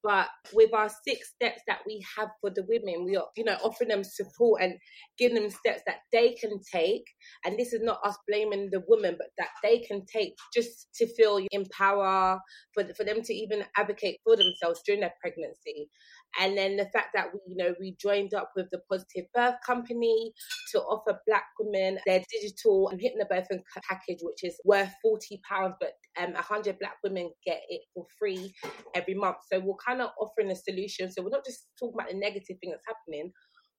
but 0.03 0.27
with 0.53 0.73
our 0.73 0.89
six 1.07 1.31
steps 1.35 1.61
that 1.67 1.79
we 1.85 2.03
have 2.17 2.29
for 2.41 2.49
the 2.49 2.65
women, 2.67 3.05
we 3.05 3.15
are, 3.15 3.27
you 3.35 3.43
know, 3.43 3.57
offering 3.63 3.89
them 3.89 4.03
support 4.03 4.61
and 4.61 4.73
giving 5.17 5.41
them 5.41 5.49
steps 5.49 5.81
that 5.85 5.99
they 6.11 6.33
can 6.33 6.59
take. 6.71 7.05
And 7.45 7.57
this 7.57 7.73
is 7.73 7.81
not 7.83 7.99
us 8.03 8.17
blaming 8.27 8.69
the 8.71 8.83
woman, 8.87 9.15
but 9.17 9.27
that 9.37 9.49
they 9.63 9.79
can 9.79 10.05
take 10.05 10.33
just 10.53 10.87
to 10.95 11.07
feel 11.15 11.39
empower, 11.51 12.39
for, 12.73 12.83
for 12.95 13.03
them 13.03 13.21
to 13.21 13.33
even 13.33 13.63
advocate 13.77 14.17
for 14.23 14.35
themselves 14.35 14.81
during 14.85 15.01
their 15.01 15.13
pregnancy. 15.21 15.89
And 16.39 16.57
then 16.57 16.77
the 16.77 16.85
fact 16.93 17.09
that 17.13 17.27
we, 17.33 17.39
you 17.47 17.57
know, 17.57 17.75
we 17.79 17.95
joined 17.99 18.33
up 18.33 18.51
with 18.55 18.67
the 18.71 18.79
Positive 18.89 19.25
Birth 19.33 19.55
Company 19.65 20.31
to 20.71 20.79
offer 20.79 21.19
Black 21.27 21.45
women 21.59 21.99
their 22.05 22.23
digital 22.31 22.89
and 22.89 22.99
hypnobirthing 22.99 23.61
package, 23.87 24.19
which 24.21 24.43
is 24.43 24.59
worth 24.63 24.93
forty 25.01 25.41
pounds, 25.49 25.75
but 25.79 25.93
um, 26.21 26.33
hundred 26.35 26.79
Black 26.79 26.95
women 27.03 27.31
get 27.45 27.61
it 27.69 27.81
for 27.93 28.05
free 28.17 28.53
every 28.95 29.13
month. 29.13 29.37
So 29.51 29.59
we're 29.59 29.75
kind 29.85 30.01
of 30.01 30.11
offering 30.19 30.51
a 30.51 30.55
solution. 30.55 31.11
So 31.11 31.21
we're 31.21 31.29
not 31.29 31.45
just 31.45 31.67
talking 31.79 31.95
about 31.95 32.09
the 32.11 32.17
negative 32.17 32.57
thing 32.61 32.71
that's 32.71 32.85
happening. 32.87 33.31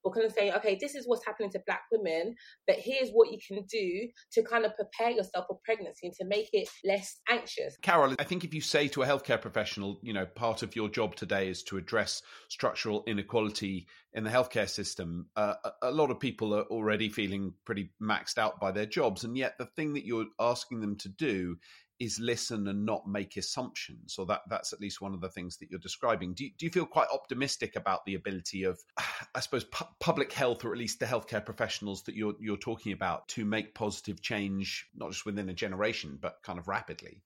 We're 0.04 0.12
kind 0.12 0.26
of 0.26 0.32
saying, 0.32 0.52
okay, 0.54 0.76
this 0.80 0.94
is 0.94 1.06
what's 1.06 1.24
happening 1.24 1.50
to 1.50 1.60
black 1.66 1.82
women, 1.90 2.34
but 2.66 2.76
here's 2.76 3.10
what 3.10 3.30
you 3.30 3.38
can 3.46 3.64
do 3.64 4.08
to 4.32 4.42
kind 4.42 4.64
of 4.64 4.74
prepare 4.76 5.10
yourself 5.10 5.46
for 5.48 5.58
pregnancy 5.64 6.06
and 6.06 6.14
to 6.14 6.24
make 6.24 6.48
it 6.52 6.68
less 6.84 7.20
anxious. 7.28 7.76
Carol, 7.82 8.14
I 8.18 8.24
think 8.24 8.44
if 8.44 8.54
you 8.54 8.60
say 8.60 8.88
to 8.88 9.02
a 9.02 9.06
healthcare 9.06 9.40
professional, 9.40 9.98
you 10.02 10.12
know, 10.12 10.26
part 10.26 10.62
of 10.62 10.74
your 10.76 10.88
job 10.88 11.14
today 11.14 11.48
is 11.48 11.62
to 11.64 11.76
address 11.76 12.22
structural 12.48 13.04
inequality 13.06 13.86
in 14.14 14.24
the 14.24 14.30
healthcare 14.30 14.68
system, 14.68 15.26
uh, 15.36 15.54
a 15.82 15.90
lot 15.90 16.10
of 16.10 16.20
people 16.20 16.54
are 16.54 16.64
already 16.64 17.08
feeling 17.08 17.54
pretty 17.64 17.90
maxed 18.02 18.38
out 18.38 18.60
by 18.60 18.70
their 18.70 18.86
jobs. 18.86 19.24
And 19.24 19.36
yet 19.36 19.56
the 19.58 19.66
thing 19.66 19.94
that 19.94 20.04
you're 20.04 20.26
asking 20.38 20.80
them 20.80 20.96
to 20.96 21.08
do 21.08 21.56
is 22.02 22.18
listen 22.18 22.66
and 22.66 22.84
not 22.84 23.06
make 23.06 23.36
assumptions. 23.36 24.14
So 24.14 24.24
that 24.24 24.40
that's 24.48 24.72
at 24.72 24.80
least 24.80 25.00
one 25.00 25.14
of 25.14 25.20
the 25.20 25.28
things 25.28 25.56
that 25.58 25.70
you're 25.70 25.78
describing. 25.78 26.34
Do 26.34 26.44
you, 26.44 26.50
do 26.58 26.66
you 26.66 26.72
feel 26.72 26.84
quite 26.84 27.06
optimistic 27.12 27.76
about 27.76 28.04
the 28.04 28.14
ability 28.14 28.64
of, 28.64 28.80
I 29.34 29.40
suppose, 29.40 29.64
pu- 29.64 29.84
public 30.00 30.32
health 30.32 30.64
or 30.64 30.72
at 30.72 30.78
least 30.78 30.98
the 30.98 31.06
healthcare 31.06 31.44
professionals 31.44 32.02
that 32.04 32.16
you're 32.16 32.34
you're 32.40 32.56
talking 32.56 32.92
about 32.92 33.28
to 33.28 33.44
make 33.44 33.74
positive 33.74 34.20
change, 34.20 34.88
not 34.94 35.12
just 35.12 35.24
within 35.24 35.48
a 35.48 35.54
generation, 35.54 36.18
but 36.20 36.42
kind 36.42 36.58
of 36.58 36.66
rapidly? 36.66 37.22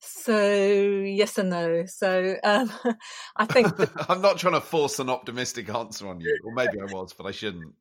So 0.00 0.42
yes 1.04 1.38
and 1.38 1.50
no. 1.50 1.86
So 1.86 2.36
um, 2.44 2.70
I 3.36 3.46
think 3.46 3.68
I'm 4.10 4.20
not 4.20 4.38
trying 4.38 4.54
to 4.54 4.60
force 4.60 4.98
an 4.98 5.08
optimistic 5.08 5.74
answer 5.74 6.08
on 6.08 6.20
you, 6.20 6.38
or 6.44 6.52
maybe 6.52 6.78
I 6.78 6.92
was, 6.92 7.14
but 7.14 7.26
I 7.26 7.30
shouldn't. 7.30 7.74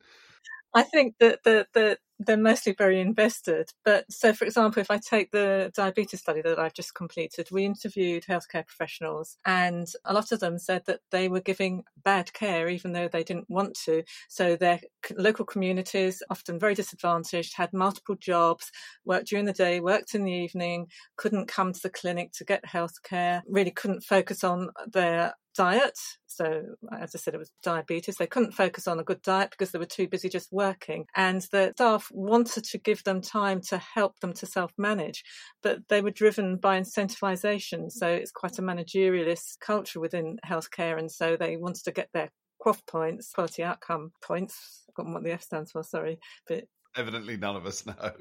I 0.74 0.84
think 0.84 1.16
that 1.20 1.44
the, 1.44 1.68
the 1.74 1.98
they're 2.20 2.38
mostly 2.38 2.74
very 2.74 3.00
invested. 3.00 3.72
But 3.86 4.12
so, 4.12 4.34
for 4.34 4.46
example, 4.46 4.82
if 4.82 4.90
I 4.90 4.98
take 4.98 5.32
the 5.32 5.72
diabetes 5.76 6.20
study 6.20 6.42
that 6.42 6.60
I've 6.60 6.74
just 6.74 6.96
completed, 6.96 7.50
we 7.52 7.66
interviewed 7.66 8.26
healthcare 8.26 8.66
professionals, 8.66 9.38
and 9.46 9.88
a 10.06 10.14
lot 10.14 10.32
of 10.32 10.40
them 10.40 10.58
said 10.58 10.84
that 10.88 11.02
they 11.12 11.28
were 11.28 11.42
giving 11.42 11.84
bad 12.04 12.34
care 12.34 12.70
even 12.70 12.94
though 12.94 13.08
they 13.08 13.24
didn't 13.24 13.50
want 13.50 13.78
to. 13.86 14.04
So, 14.30 14.56
their 14.56 14.80
local 15.16 15.46
communities, 15.46 16.24
often 16.30 16.60
very 16.60 16.74
disadvantaged, 16.74 17.56
had 17.56 17.74
multiple 17.74 18.16
jobs, 18.16 18.72
worked 19.06 19.28
during 19.28 19.46
the 19.46 19.54
day, 19.54 19.80
worked 19.80 20.16
in 20.16 20.24
the 20.24 20.32
evening, 20.32 20.88
couldn't 21.18 21.48
come 21.48 21.74
to 21.74 21.82
the 21.82 21.90
clinic 21.90 22.32
to 22.34 22.46
get 22.46 22.66
healthcare, 22.66 23.42
really 23.48 23.72
couldn't 23.72 24.02
focus 24.04 24.44
on 24.44 24.70
their 24.92 25.34
diet. 25.58 25.98
So, 26.28 26.62
as 26.98 27.16
I 27.16 27.18
said, 27.18 27.34
it 27.34 27.40
was 27.40 27.52
diabetes. 27.64 28.16
They 28.16 28.28
couldn't 28.28 28.52
focus 28.52 28.88
on 28.88 29.00
a 29.00 29.04
good 29.04 29.22
diet 29.24 29.50
because 29.50 29.72
they 29.72 29.80
were 29.80 29.86
too 29.86 30.08
busy 30.08 30.30
just 30.30 30.52
working. 30.52 31.06
And 31.16 31.42
the 31.52 31.72
staff 31.76 32.07
wanted 32.12 32.64
to 32.66 32.78
give 32.78 33.04
them 33.04 33.22
time 33.22 33.62
to 33.70 33.78
help 33.78 34.20
them 34.20 34.34
to 34.34 34.46
self 34.46 34.72
manage, 34.78 35.24
but 35.62 35.88
they 35.90 36.02
were 36.02 36.12
driven 36.12 36.58
by 36.58 36.80
incentivization. 36.80 37.92
So, 37.92 38.08
it's 38.08 38.32
quite 38.32 38.60
a 38.60 38.62
managerialist 38.62 39.60
culture 39.60 40.00
within 40.00 40.38
healthcare. 40.46 40.98
And 40.98 41.12
so, 41.12 41.38
they 41.38 41.58
wanted 41.58 41.84
to 41.86 41.92
get 41.92 42.10
their 42.14 42.30
QOF 42.66 42.86
points, 42.88 43.32
quality 43.32 43.64
outcome 43.64 44.12
points. 44.22 44.84
I've 44.90 44.94
forgotten 44.94 45.14
what 45.14 45.24
the 45.24 45.32
F 45.32 45.44
stands 45.44 45.72
for, 45.72 45.84
sorry. 45.84 46.20
But 46.48 46.66
evidently, 46.96 47.38
none 47.38 47.56
of 47.56 47.66
us 47.66 47.86
know. 47.86 48.12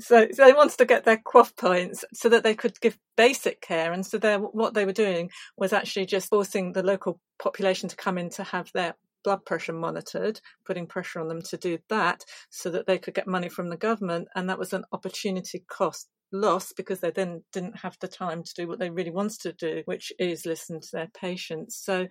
so, 0.00 0.26
so 0.32 0.44
they 0.44 0.52
wanted 0.52 0.78
to 0.78 0.84
get 0.84 1.04
their 1.04 1.18
QOF 1.18 1.56
points 1.56 2.04
so 2.12 2.28
that 2.28 2.42
they 2.42 2.54
could 2.54 2.80
give 2.80 2.98
basic 3.16 3.60
care. 3.60 3.92
And 3.92 4.04
so 4.04 4.18
what 4.52 4.74
they 4.74 4.84
were 4.84 4.92
doing 4.92 5.30
was 5.56 5.72
actually 5.72 6.06
just 6.06 6.28
forcing 6.28 6.72
the 6.72 6.82
local 6.82 7.20
population 7.38 7.88
to 7.88 7.96
come 7.96 8.18
in 8.18 8.30
to 8.30 8.44
have 8.44 8.70
their 8.72 8.94
blood 9.24 9.44
pressure 9.44 9.72
monitored, 9.72 10.40
putting 10.64 10.86
pressure 10.86 11.20
on 11.20 11.28
them 11.28 11.42
to 11.42 11.56
do 11.56 11.78
that 11.88 12.24
so 12.50 12.70
that 12.70 12.86
they 12.86 12.98
could 12.98 13.14
get 13.14 13.26
money 13.26 13.48
from 13.48 13.68
the 13.68 13.76
government. 13.76 14.28
And 14.34 14.48
that 14.48 14.58
was 14.58 14.72
an 14.72 14.84
opportunity 14.92 15.64
cost 15.68 16.08
loss 16.32 16.72
because 16.72 17.00
they 17.00 17.10
then 17.10 17.42
didn't 17.52 17.78
have 17.78 17.96
the 18.00 18.08
time 18.08 18.42
to 18.42 18.54
do 18.54 18.68
what 18.68 18.78
they 18.78 18.90
really 18.90 19.10
wanted 19.10 19.40
to 19.40 19.52
do, 19.52 19.82
which 19.86 20.12
is 20.18 20.46
listen 20.46 20.80
to 20.80 20.88
their 20.92 21.08
patients. 21.18 21.76
So 21.76 22.06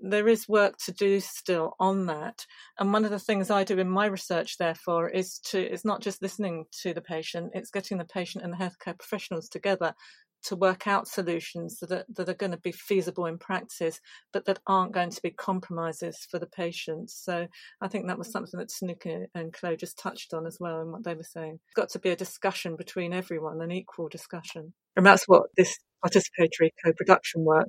there 0.00 0.28
is 0.28 0.48
work 0.48 0.76
to 0.78 0.92
do 0.92 1.20
still 1.20 1.74
on 1.80 2.06
that. 2.06 2.46
And 2.78 2.92
one 2.92 3.04
of 3.04 3.10
the 3.10 3.18
things 3.18 3.50
I 3.50 3.64
do 3.64 3.78
in 3.78 3.88
my 3.90 4.06
research, 4.06 4.56
therefore, 4.56 5.08
is 5.08 5.38
to 5.50 5.72
is 5.72 5.84
not 5.84 6.02
just 6.02 6.22
listening 6.22 6.66
to 6.82 6.94
the 6.94 7.00
patient; 7.00 7.50
it's 7.54 7.70
getting 7.70 7.98
the 7.98 8.04
patient 8.04 8.44
and 8.44 8.52
the 8.52 8.56
healthcare 8.56 8.98
professionals 8.98 9.48
together 9.48 9.94
to 10.44 10.56
work 10.56 10.86
out 10.86 11.08
solutions 11.08 11.78
that 11.80 11.90
are, 11.90 12.04
that 12.14 12.28
are 12.28 12.34
going 12.34 12.52
to 12.52 12.58
be 12.58 12.72
feasible 12.72 13.26
in 13.26 13.38
practice, 13.38 14.00
but 14.32 14.44
that 14.46 14.60
aren't 14.66 14.92
going 14.92 15.10
to 15.10 15.22
be 15.22 15.30
compromises 15.30 16.26
for 16.30 16.38
the 16.38 16.46
patients. 16.46 17.20
So 17.22 17.48
I 17.80 17.88
think 17.88 18.06
that 18.06 18.18
was 18.18 18.28
mm. 18.28 18.32
something 18.32 18.58
that 18.58 18.70
Tinuke 18.70 19.26
and 19.34 19.52
Chloe 19.52 19.76
just 19.76 19.98
touched 19.98 20.34
on 20.34 20.46
as 20.46 20.58
well 20.60 20.80
in 20.80 20.92
what 20.92 21.04
they 21.04 21.14
were 21.14 21.22
saying. 21.22 21.58
It's 21.66 21.74
got 21.74 21.90
to 21.90 21.98
be 21.98 22.10
a 22.10 22.16
discussion 22.16 22.76
between 22.76 23.12
everyone, 23.12 23.60
an 23.60 23.72
equal 23.72 24.08
discussion. 24.08 24.72
And 24.96 25.06
that's 25.06 25.24
what 25.26 25.44
this 25.56 25.78
participatory 26.04 26.70
co-production 26.84 27.44
work 27.44 27.68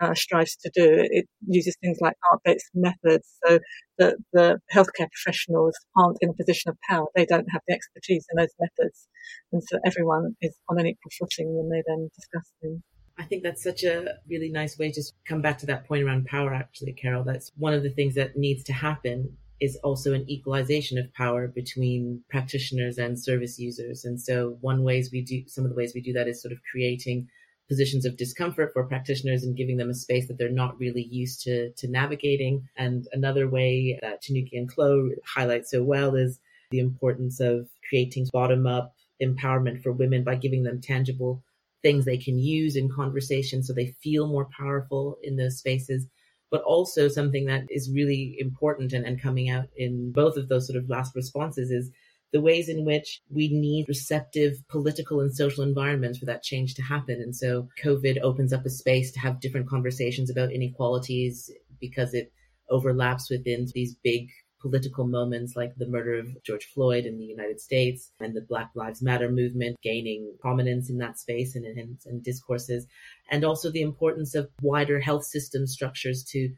uh, 0.00 0.14
strives 0.14 0.56
to 0.56 0.70
do. 0.74 1.06
It 1.10 1.26
uses 1.46 1.76
things 1.80 1.98
like 2.00 2.16
art-based 2.30 2.70
methods 2.74 3.28
so 3.44 3.58
that 3.98 4.16
the 4.32 4.58
healthcare 4.72 5.08
professionals 5.10 5.76
aren't 5.96 6.18
in 6.20 6.30
a 6.30 6.34
position 6.34 6.70
of 6.70 6.76
power. 6.88 7.06
They 7.14 7.26
don't 7.26 7.46
have 7.50 7.62
the 7.66 7.74
expertise 7.74 8.26
in 8.30 8.36
those 8.36 8.54
methods. 8.60 9.08
And 9.52 9.62
so 9.62 9.78
everyone 9.84 10.36
is 10.40 10.54
on 10.68 10.78
an 10.78 10.86
equal 10.86 11.10
footing 11.18 11.54
when 11.56 11.68
they 11.70 11.82
then 11.86 12.08
discuss 12.14 12.52
them. 12.62 12.82
I 13.18 13.24
think 13.24 13.42
that's 13.42 13.62
such 13.62 13.82
a 13.82 14.14
really 14.30 14.48
nice 14.48 14.78
way 14.78 14.92
to 14.92 15.02
come 15.26 15.42
back 15.42 15.58
to 15.58 15.66
that 15.66 15.88
point 15.88 16.04
around 16.04 16.26
power, 16.26 16.54
actually, 16.54 16.92
Carol. 16.92 17.24
That's 17.24 17.50
one 17.56 17.74
of 17.74 17.82
the 17.82 17.90
things 17.90 18.14
that 18.14 18.36
needs 18.36 18.62
to 18.64 18.72
happen 18.72 19.36
is 19.60 19.76
also 19.82 20.14
an 20.14 20.28
equalization 20.30 20.98
of 20.98 21.12
power 21.14 21.48
between 21.48 22.22
practitioners 22.30 22.96
and 22.96 23.18
service 23.18 23.58
users. 23.58 24.04
And 24.04 24.20
so 24.20 24.56
one 24.60 24.84
ways 24.84 25.10
we 25.12 25.22
do, 25.22 25.42
some 25.48 25.64
of 25.64 25.70
the 25.70 25.76
ways 25.76 25.92
we 25.94 26.00
do 26.00 26.12
that 26.12 26.28
is 26.28 26.40
sort 26.40 26.52
of 26.52 26.58
creating 26.70 27.26
positions 27.68 28.06
of 28.06 28.16
discomfort 28.16 28.72
for 28.72 28.84
practitioners 28.84 29.44
and 29.44 29.56
giving 29.56 29.76
them 29.76 29.90
a 29.90 29.94
space 29.94 30.26
that 30.26 30.38
they're 30.38 30.48
not 30.48 30.78
really 30.78 31.02
used 31.10 31.42
to, 31.42 31.70
to 31.72 31.86
navigating. 31.86 32.66
And 32.76 33.06
another 33.12 33.48
way 33.48 33.98
that 34.00 34.22
Tinuke 34.22 34.52
and 34.52 34.68
Chloe 34.68 35.14
highlight 35.24 35.66
so 35.66 35.82
well 35.82 36.14
is 36.14 36.40
the 36.70 36.80
importance 36.80 37.40
of 37.40 37.68
creating 37.88 38.28
bottom 38.32 38.66
up 38.66 38.94
empowerment 39.22 39.82
for 39.82 39.92
women 39.92 40.24
by 40.24 40.36
giving 40.36 40.62
them 40.62 40.80
tangible 40.80 41.42
things 41.82 42.04
they 42.04 42.16
can 42.16 42.38
use 42.38 42.76
in 42.76 42.90
conversation 42.90 43.62
so 43.62 43.72
they 43.72 43.94
feel 44.02 44.26
more 44.26 44.48
powerful 44.56 45.18
in 45.22 45.36
those 45.36 45.58
spaces. 45.58 46.06
But 46.50 46.62
also 46.62 47.08
something 47.08 47.44
that 47.46 47.66
is 47.68 47.90
really 47.90 48.36
important 48.38 48.94
and, 48.94 49.04
and 49.04 49.20
coming 49.20 49.50
out 49.50 49.66
in 49.76 50.12
both 50.12 50.38
of 50.38 50.48
those 50.48 50.66
sort 50.66 50.82
of 50.82 50.88
last 50.88 51.14
responses 51.14 51.70
is 51.70 51.90
the 52.32 52.40
ways 52.40 52.68
in 52.68 52.84
which 52.84 53.20
we 53.30 53.48
need 53.48 53.88
receptive 53.88 54.56
political 54.68 55.20
and 55.20 55.34
social 55.34 55.64
environments 55.64 56.18
for 56.18 56.26
that 56.26 56.42
change 56.42 56.74
to 56.74 56.82
happen. 56.82 57.20
And 57.22 57.34
so 57.34 57.68
COVID 57.82 58.20
opens 58.22 58.52
up 58.52 58.66
a 58.66 58.70
space 58.70 59.10
to 59.12 59.20
have 59.20 59.40
different 59.40 59.68
conversations 59.68 60.30
about 60.30 60.52
inequalities 60.52 61.50
because 61.80 62.14
it 62.14 62.32
overlaps 62.70 63.30
within 63.30 63.66
these 63.74 63.94
big 64.02 64.28
political 64.60 65.06
moments 65.06 65.54
like 65.56 65.74
the 65.76 65.86
murder 65.86 66.18
of 66.18 66.42
George 66.42 66.66
Floyd 66.74 67.04
in 67.06 67.18
the 67.18 67.24
United 67.24 67.60
States 67.60 68.10
and 68.20 68.34
the 68.34 68.40
Black 68.40 68.70
Lives 68.74 69.00
Matter 69.00 69.30
movement 69.30 69.76
gaining 69.82 70.34
prominence 70.40 70.90
in 70.90 70.98
that 70.98 71.18
space 71.18 71.54
and, 71.54 71.64
and, 71.64 71.98
and 72.06 72.22
discourses, 72.22 72.86
and 73.30 73.44
also 73.44 73.70
the 73.70 73.82
importance 73.82 74.34
of 74.34 74.50
wider 74.60 75.00
health 75.00 75.24
system 75.24 75.66
structures 75.66 76.24
to 76.24 76.50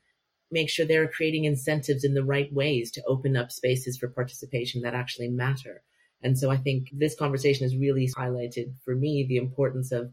make 0.51 0.69
sure 0.69 0.85
they're 0.85 1.09
creating 1.09 1.45
incentives 1.45 2.05
in 2.05 2.15
the 2.15 2.25
right 2.25 2.53
ways 2.53 2.91
to 2.93 3.05
open 3.07 3.37
up 3.37 3.53
spaces 3.53 3.97
for 3.97 4.09
participation 4.09 4.83
that 4.83 4.95
actually 4.95 5.29
matter. 5.29 5.83
And 6.23 6.39
so 6.39 6.51
I 6.51 6.57
think 6.57 6.89
this 6.93 7.17
conversation 7.17 7.65
has 7.65 7.77
really 7.77 8.09
highlighted 8.09 8.75
for 8.85 8.95
me 8.95 9.25
the 9.27 9.39
importance 9.39 9.93
of 9.93 10.13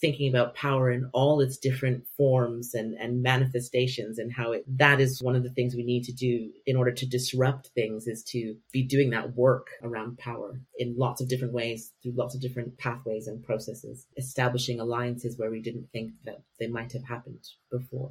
thinking 0.00 0.28
about 0.28 0.54
power 0.54 0.90
in 0.90 1.08
all 1.12 1.40
its 1.40 1.56
different 1.56 2.04
forms 2.16 2.74
and, 2.74 2.94
and 2.94 3.22
manifestations 3.22 4.18
and 4.18 4.30
how 4.32 4.52
it, 4.52 4.64
that 4.68 5.00
is 5.00 5.22
one 5.22 5.34
of 5.34 5.42
the 5.42 5.50
things 5.50 5.74
we 5.74 5.82
need 5.82 6.04
to 6.04 6.12
do 6.12 6.50
in 6.66 6.76
order 6.76 6.92
to 6.92 7.06
disrupt 7.06 7.68
things 7.68 8.06
is 8.06 8.22
to 8.22 8.54
be 8.72 8.82
doing 8.82 9.10
that 9.10 9.34
work 9.34 9.68
around 9.82 10.18
power 10.18 10.60
in 10.78 10.94
lots 10.98 11.20
of 11.20 11.28
different 11.28 11.54
ways 11.54 11.92
through 12.02 12.12
lots 12.12 12.34
of 12.34 12.42
different 12.42 12.76
pathways 12.76 13.26
and 13.26 13.42
processes, 13.42 14.06
establishing 14.18 14.80
alliances 14.80 15.38
where 15.38 15.50
we 15.50 15.62
didn't 15.62 15.88
think 15.92 16.12
that 16.24 16.42
they 16.58 16.66
might 16.66 16.92
have 16.92 17.04
happened 17.04 17.42
before. 17.70 18.10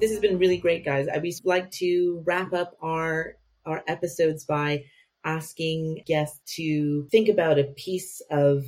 This 0.00 0.10
has 0.10 0.20
been 0.20 0.38
really 0.38 0.56
great, 0.56 0.84
guys. 0.84 1.06
I 1.08 1.18
would 1.18 1.34
like 1.44 1.70
to 1.72 2.22
wrap 2.26 2.52
up 2.52 2.76
our 2.82 3.36
our 3.66 3.82
episodes 3.86 4.44
by 4.44 4.84
asking 5.24 6.02
guests 6.06 6.40
to 6.56 7.06
think 7.10 7.28
about 7.28 7.58
a 7.58 7.64
piece 7.64 8.22
of 8.30 8.64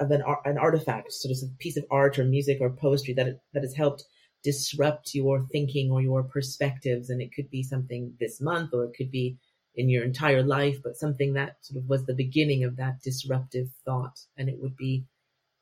of 0.00 0.10
an 0.10 0.22
an 0.44 0.58
artifact, 0.58 1.12
sort 1.12 1.32
of 1.32 1.48
a 1.48 1.56
piece 1.58 1.76
of 1.76 1.84
art 1.90 2.18
or 2.18 2.24
music 2.24 2.58
or 2.60 2.70
poetry 2.70 3.14
that 3.14 3.40
that 3.52 3.62
has 3.62 3.74
helped 3.74 4.04
disrupt 4.42 5.14
your 5.14 5.46
thinking 5.52 5.90
or 5.90 6.02
your 6.02 6.22
perspectives. 6.22 7.08
And 7.08 7.22
it 7.22 7.32
could 7.34 7.50
be 7.50 7.62
something 7.62 8.12
this 8.20 8.40
month, 8.40 8.74
or 8.74 8.84
it 8.84 8.94
could 8.96 9.10
be 9.10 9.38
in 9.76 9.88
your 9.88 10.04
entire 10.04 10.42
life, 10.42 10.78
but 10.82 10.96
something 10.96 11.32
that 11.34 11.56
sort 11.62 11.82
of 11.82 11.88
was 11.88 12.04
the 12.04 12.14
beginning 12.14 12.62
of 12.64 12.76
that 12.76 13.02
disruptive 13.02 13.68
thought. 13.84 14.20
And 14.36 14.48
it 14.48 14.58
would 14.60 14.76
be 14.76 15.04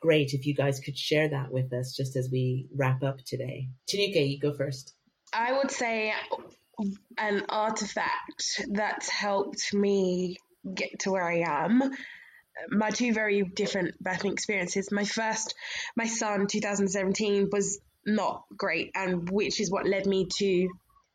great 0.02 0.34
if 0.34 0.46
you 0.46 0.54
guys 0.54 0.80
could 0.80 0.98
share 0.98 1.28
that 1.28 1.50
with 1.50 1.72
us 1.72 1.94
just 1.96 2.16
as 2.16 2.28
we 2.30 2.68
wrap 2.74 3.02
up 3.02 3.18
today. 3.24 3.68
Tinuke, 3.88 4.28
you 4.28 4.38
go 4.38 4.52
first. 4.52 4.92
I 5.32 5.52
would 5.52 5.70
say 5.70 6.12
an 7.16 7.44
artifact 7.48 8.60
that's 8.70 9.08
helped 9.08 9.72
me 9.72 10.36
get 10.74 11.00
to 11.00 11.12
where 11.12 11.26
I 11.26 11.44
am 11.46 11.92
my 12.68 12.90
two 12.90 13.12
very 13.12 13.42
different 13.42 14.02
birthing 14.02 14.32
experiences. 14.32 14.90
My 14.92 15.04
first, 15.04 15.54
my 15.96 16.06
son, 16.06 16.46
2017, 16.46 17.48
was 17.50 17.80
not 18.06 18.44
great, 18.56 18.90
and 18.94 19.28
which 19.30 19.60
is 19.60 19.70
what 19.70 19.86
led 19.86 20.06
me 20.06 20.26
to 20.38 20.68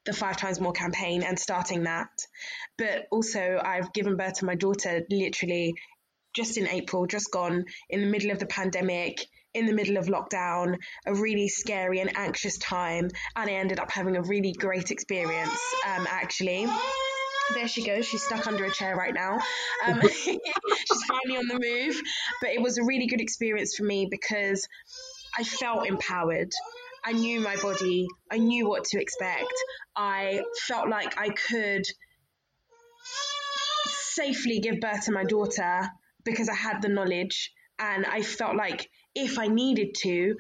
the 0.06 0.14
Five 0.14 0.38
Times 0.38 0.60
More 0.60 0.74
campaign 0.74 1.24
and 1.24 1.38
starting 1.38 1.84
that. 1.84 2.10
But 2.78 3.08
also, 3.12 3.60
I've 3.64 3.94
given 3.94 4.16
birth 4.16 4.36
to 4.36 4.46
my 4.46 4.56
daughter 4.56 5.02
literally 5.10 5.76
just 6.38 6.58
in 6.58 6.68
April, 6.68 7.08
just 7.08 7.32
gone 7.32 7.66
in 7.90 8.02
the 8.02 8.08
middle 8.08 8.30
of 8.30 8.38
the 8.38 8.46
pandemic, 8.46 9.26
in 9.56 9.66
the 9.66 9.74
middle 9.74 9.98
of 9.98 10.06
lockdown, 10.06 10.78
a 11.08 11.16
really 11.16 11.48
scary 11.48 12.00
and 12.00 12.16
anxious 12.16 12.60
time, 12.60 13.10
and 13.36 13.50
I 13.50 13.54
ended 13.54 13.80
up 13.80 13.92
having 13.92 14.16
a 14.16 14.22
really 14.22 14.54
great 14.54 14.92
experience 14.92 15.60
um, 15.86 16.08
actually 16.08 16.68
there 17.54 17.68
she 17.68 17.82
goes. 17.82 18.06
She's 18.06 18.24
stuck 18.24 18.46
under 18.46 18.66
a 18.66 18.72
chair 18.72 18.94
right 18.94 19.14
now. 19.14 19.40
Um, 19.86 20.02
she's 20.12 21.04
finally 21.08 21.38
on 21.38 21.48
the 21.48 21.58
move. 21.58 21.96
But 22.42 22.50
it 22.50 22.62
was 22.62 22.78
a 22.78 22.84
really 22.84 23.08
good 23.08 23.22
experience 23.22 23.74
for 23.76 23.84
me 23.84 24.06
because 24.12 24.68
I 25.38 25.44
felt 25.44 25.88
empowered. 25.88 26.52
I 27.06 27.14
knew 27.14 27.40
my 27.40 27.56
body. 27.56 28.06
I 28.30 28.38
knew 28.38 28.68
what 28.68 28.84
to 28.86 29.00
expect. 29.00 29.54
I 29.96 30.42
felt 30.68 30.90
like 30.90 31.18
I 31.18 31.30
could 31.30 31.86
safely 33.86 34.60
give 34.60 34.82
birth 34.82 35.06
to 35.06 35.14
my 35.14 35.24
daughter 35.24 35.90
because 36.28 36.50
I 36.50 36.54
had 36.54 36.82
the 36.82 36.90
knowledge. 36.90 37.52
And 37.80 38.06
I 38.06 38.22
felt 38.22 38.56
like 38.56 38.90
if 39.16 39.40
I 39.40 39.48
needed 39.48 39.96
to, 40.02 40.36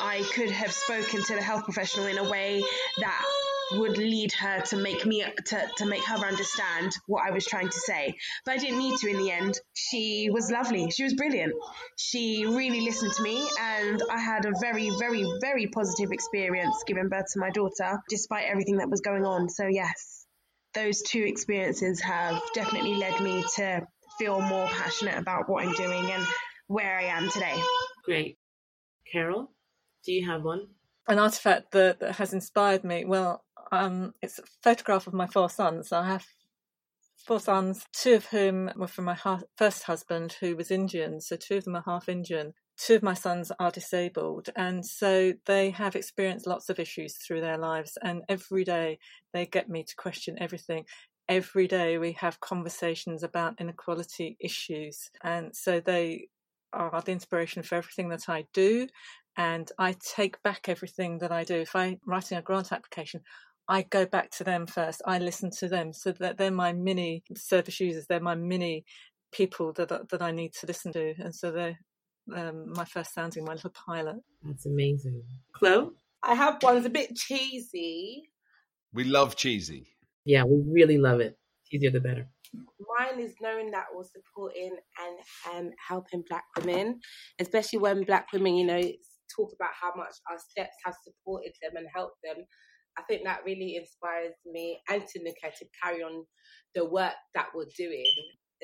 I 0.00 0.22
could 0.34 0.50
have 0.50 0.72
spoken 0.72 1.22
to 1.22 1.34
the 1.34 1.42
health 1.42 1.64
professional 1.64 2.06
in 2.06 2.18
a 2.18 2.28
way 2.28 2.62
that 2.98 3.24
would 3.72 3.98
lead 3.98 4.32
her 4.32 4.60
to 4.60 4.76
make 4.76 5.04
me 5.04 5.24
to, 5.46 5.68
to 5.76 5.86
make 5.86 6.04
her 6.04 6.24
understand 6.24 6.92
what 7.06 7.26
I 7.26 7.32
was 7.32 7.44
trying 7.44 7.68
to 7.68 7.78
say. 7.78 8.14
But 8.44 8.54
I 8.54 8.58
didn't 8.58 8.78
need 8.78 8.96
to 8.98 9.08
in 9.08 9.18
the 9.18 9.30
end. 9.30 9.58
She 9.74 10.28
was 10.30 10.50
lovely. 10.50 10.90
She 10.90 11.02
was 11.02 11.14
brilliant. 11.14 11.52
She 11.96 12.46
really 12.46 12.82
listened 12.82 13.12
to 13.14 13.22
me 13.22 13.48
and 13.60 14.02
I 14.10 14.18
had 14.18 14.44
a 14.44 14.52
very, 14.60 14.90
very, 14.98 15.26
very 15.40 15.66
positive 15.66 16.12
experience 16.12 16.84
giving 16.86 17.08
birth 17.08 17.26
to 17.32 17.40
my 17.40 17.50
daughter, 17.50 17.98
despite 18.08 18.44
everything 18.48 18.76
that 18.76 18.88
was 18.88 19.00
going 19.00 19.24
on. 19.24 19.48
So 19.48 19.66
yes, 19.66 20.26
those 20.74 21.02
two 21.02 21.22
experiences 21.22 22.00
have 22.00 22.40
definitely 22.54 22.94
led 22.94 23.20
me 23.20 23.44
to 23.56 23.86
feel 24.18 24.40
more 24.40 24.66
passionate 24.68 25.18
about 25.18 25.48
what 25.48 25.64
I'm 25.64 25.72
doing 25.74 26.10
and 26.10 26.26
where 26.66 26.98
I 26.98 27.04
am 27.04 27.28
today. 27.30 27.54
Great. 28.04 28.38
Carol, 29.10 29.50
do 30.04 30.12
you 30.12 30.26
have 30.26 30.42
one? 30.42 30.68
An 31.08 31.18
artifact 31.18 31.72
that, 31.72 32.00
that 32.00 32.16
has 32.16 32.32
inspired 32.32 32.82
me. 32.84 33.04
Well, 33.04 33.44
um, 33.70 34.14
it's 34.22 34.38
a 34.38 34.42
photograph 34.62 35.06
of 35.06 35.14
my 35.14 35.26
four 35.26 35.48
sons. 35.48 35.92
I 35.92 36.06
have 36.06 36.26
four 37.26 37.40
sons, 37.40 37.84
two 37.92 38.14
of 38.14 38.26
whom 38.26 38.70
were 38.76 38.86
from 38.86 39.04
my 39.04 39.14
ha- 39.14 39.40
first 39.56 39.84
husband, 39.84 40.36
who 40.40 40.56
was 40.56 40.70
Indian. 40.70 41.20
So 41.20 41.36
two 41.36 41.56
of 41.56 41.64
them 41.64 41.76
are 41.76 41.82
half 41.84 42.08
Indian. 42.08 42.54
Two 42.78 42.96
of 42.96 43.02
my 43.02 43.14
sons 43.14 43.50
are 43.58 43.70
disabled, 43.70 44.50
and 44.54 44.84
so 44.84 45.32
they 45.46 45.70
have 45.70 45.96
experienced 45.96 46.46
lots 46.46 46.68
of 46.68 46.78
issues 46.78 47.16
through 47.16 47.40
their 47.40 47.56
lives. 47.56 47.96
And 48.02 48.22
every 48.28 48.64
day 48.64 48.98
they 49.32 49.46
get 49.46 49.70
me 49.70 49.82
to 49.82 49.96
question 49.96 50.36
everything. 50.38 50.84
Every 51.28 51.66
day 51.66 51.98
we 51.98 52.12
have 52.12 52.40
conversations 52.40 53.22
about 53.22 53.60
inequality 53.60 54.36
issues, 54.40 55.10
and 55.22 55.54
so 55.54 55.80
they 55.80 56.28
are 56.72 57.02
the 57.02 57.12
inspiration 57.12 57.62
for 57.62 57.74
everything 57.74 58.08
that 58.10 58.28
I 58.28 58.44
do. 58.52 58.86
And 59.36 59.70
I 59.78 59.94
take 60.00 60.42
back 60.42 60.68
everything 60.68 61.18
that 61.18 61.32
I 61.32 61.44
do. 61.44 61.56
If 61.56 61.76
I'm 61.76 61.98
writing 62.06 62.38
a 62.38 62.42
grant 62.42 62.72
application, 62.72 63.20
I 63.68 63.82
go 63.82 64.06
back 64.06 64.30
to 64.32 64.44
them 64.44 64.66
first. 64.66 65.02
I 65.04 65.18
listen 65.18 65.50
to 65.58 65.68
them, 65.68 65.92
so 65.92 66.12
that 66.12 66.38
they're 66.38 66.50
my 66.50 66.72
mini 66.72 67.24
service 67.36 67.80
users. 67.80 68.06
They're 68.06 68.20
my 68.20 68.34
mini 68.36 68.84
people 69.32 69.72
that 69.74 69.88
that 70.08 70.22
I 70.22 70.30
need 70.30 70.52
to 70.60 70.66
listen 70.66 70.92
to, 70.92 71.14
and 71.18 71.34
so 71.34 71.50
they're 71.50 71.78
um, 72.34 72.72
my 72.72 72.84
first 72.84 73.14
sounding, 73.14 73.44
my 73.44 73.54
little 73.54 73.70
pilot. 73.70 74.16
That's 74.42 74.66
amazing, 74.66 75.22
Chloe. 75.52 75.90
I 76.22 76.34
have 76.34 76.62
one 76.62 76.74
that's 76.74 76.86
a 76.86 76.90
bit 76.90 77.14
cheesy. 77.16 78.30
We 78.92 79.04
love 79.04 79.36
cheesy. 79.36 79.95
Yeah, 80.26 80.42
we 80.42 80.60
really 80.68 80.98
love 80.98 81.20
it. 81.20 81.38
Easier 81.72 81.92
the 81.92 82.00
better. 82.00 82.28
Mine 82.98 83.20
is 83.20 83.34
knowing 83.40 83.70
that 83.70 83.86
we're 83.94 84.04
supporting 84.04 84.76
and 85.00 85.56
and 85.56 85.72
helping 85.88 86.24
Black 86.28 86.44
women, 86.58 87.00
especially 87.40 87.78
when 87.78 88.02
Black 88.04 88.26
women, 88.32 88.56
you 88.56 88.66
know, 88.66 88.82
talk 89.34 89.52
about 89.54 89.70
how 89.80 89.92
much 89.96 90.14
our 90.30 90.38
steps 90.38 90.74
have 90.84 90.94
supported 91.02 91.52
them 91.62 91.76
and 91.76 91.86
helped 91.94 92.18
them. 92.24 92.44
I 92.98 93.02
think 93.02 93.24
that 93.24 93.44
really 93.44 93.76
inspires 93.76 94.34
me 94.44 94.80
and 94.88 95.02
Tinuke 95.02 95.54
to 95.58 95.66
carry 95.82 96.02
on 96.02 96.24
the 96.74 96.84
work 96.84 97.14
that 97.34 97.48
we're 97.54 97.70
doing, 97.76 98.12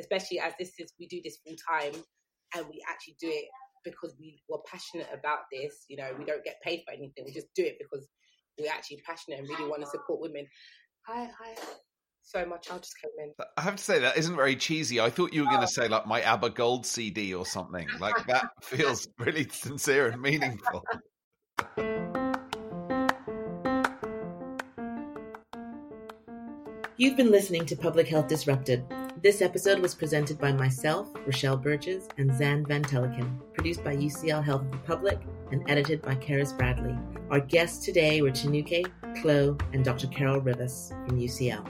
especially 0.01 0.41
as 0.41 0.55
this 0.59 0.73
is 0.79 0.93
we 0.99 1.07
do 1.07 1.21
this 1.23 1.39
full 1.47 1.57
time 1.69 2.03
and 2.57 2.67
we 2.67 2.83
actually 2.89 3.17
do 3.21 3.29
it 3.29 3.45
because 3.85 4.15
we 4.19 4.41
were 4.49 4.61
passionate 4.67 5.09
about 5.13 5.41
this. 5.53 5.85
You 5.89 5.99
know, 5.99 6.11
we 6.19 6.25
don't 6.25 6.45
get 6.45 6.63
paid 6.63 6.83
for 6.87 6.93
anything. 6.93 7.25
We 7.25 7.33
just 7.33 7.55
do 7.55 7.65
it 7.65 7.77
because 7.79 8.07
we're 8.59 8.71
actually 8.71 9.03
passionate 9.07 9.41
and 9.41 9.49
really 9.49 9.69
want 9.69 9.83
to 9.83 9.89
support 9.89 10.21
women. 10.21 10.47
Hi, 11.07 11.29
hi. 11.37 11.57
So 12.23 12.47
my 12.47 12.59
child 12.59 12.83
just 12.83 12.95
came 13.01 13.11
in. 13.19 13.33
I 13.57 13.63
have 13.63 13.75
to 13.75 13.83
say 13.83 13.99
that 13.99 14.17
isn't 14.17 14.37
very 14.37 14.55
cheesy. 14.55 15.01
I 15.01 15.11
thought 15.11 15.33
you 15.33 15.41
were 15.41 15.49
going 15.49 15.59
to 15.59 15.65
oh. 15.65 15.67
say 15.67 15.89
like 15.89 16.07
my 16.07 16.23
ABBA 16.23 16.51
Gold 16.51 16.87
CD 16.87 17.35
or 17.35 17.45
something. 17.45 17.89
Like 17.99 18.25
that 18.29 18.51
feels 18.63 19.09
really 19.19 19.49
sincere 19.49 20.11
and 20.11 20.23
meaningful. 20.23 20.85
You've 26.97 27.17
been 27.17 27.33
listening 27.33 27.67
to 27.67 27.75
Public 27.75 28.07
Health 28.07 28.29
Disrupted. 28.29 28.85
This 29.21 29.43
episode 29.43 29.81
was 29.81 29.97
presented 29.97 30.39
by 30.39 30.53
myself, 30.53 31.09
Rochelle 31.27 31.57
Burgess, 31.57 32.07
and 32.17 32.33
Zan 32.39 32.65
Van 32.65 32.85
Telekin, 32.85 33.41
produced 33.55 33.83
by 33.83 33.97
UCL 33.97 34.45
Health 34.45 34.63
of 34.63 34.71
the 34.71 34.79
Public, 34.79 35.19
and 35.51 35.69
edited 35.69 36.01
by 36.01 36.15
Karis 36.15 36.57
Bradley. 36.57 36.97
Our 37.31 37.41
guests 37.41 37.85
today 37.85 38.23
were 38.23 38.31
Tinuke, 38.31 38.87
Chloe, 39.21 39.57
and 39.73 39.85
Dr. 39.85 40.07
Carol 40.09 40.41
Rivers 40.41 40.93
from 41.07 41.19
UCL. 41.19 41.67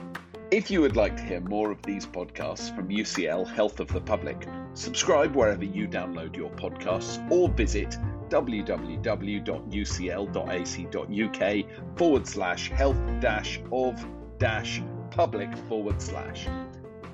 If 0.51 0.69
you 0.69 0.81
would 0.81 0.95
like 0.95 1.17
to 1.17 1.23
hear 1.23 1.39
more 1.39 1.71
of 1.71 1.81
these 1.81 2.05
podcasts 2.05 2.75
from 2.75 2.89
UCL 2.89 3.47
Health 3.51 3.79
of 3.79 3.87
the 3.87 4.01
Public, 4.01 4.47
subscribe 4.75 5.35
wherever 5.35 5.65
you 5.65 5.87
download 5.87 6.35
your 6.35 6.51
podcasts 6.51 7.19
or 7.31 7.49
visit 7.49 7.97
www.ucl.ac.uk 8.29 8.85
forward 11.97 12.27
slash 12.27 12.69
health 12.69 13.01
dash 13.19 13.59
of 13.71 14.05
dash 14.37 14.81
public 15.09 15.55
forward 15.69 16.01
slash. 16.01 16.47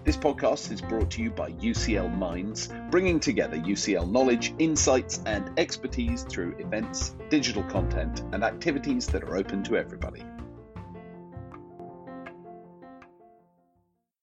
This 0.09 0.17
podcast 0.17 0.71
is 0.71 0.81
brought 0.81 1.11
to 1.11 1.21
you 1.21 1.29
by 1.29 1.51
UCL 1.51 2.17
Minds, 2.17 2.69
bringing 2.89 3.19
together 3.19 3.57
UCL 3.57 4.09
knowledge, 4.09 4.55
insights, 4.57 5.21
and 5.27 5.51
expertise 5.59 6.23
through 6.23 6.57
events, 6.57 7.13
digital 7.29 7.61
content, 7.65 8.23
and 8.31 8.43
activities 8.43 9.05
that 9.05 9.21
are 9.21 9.35
open 9.35 9.63
to 9.65 9.77
everybody. 9.77 10.23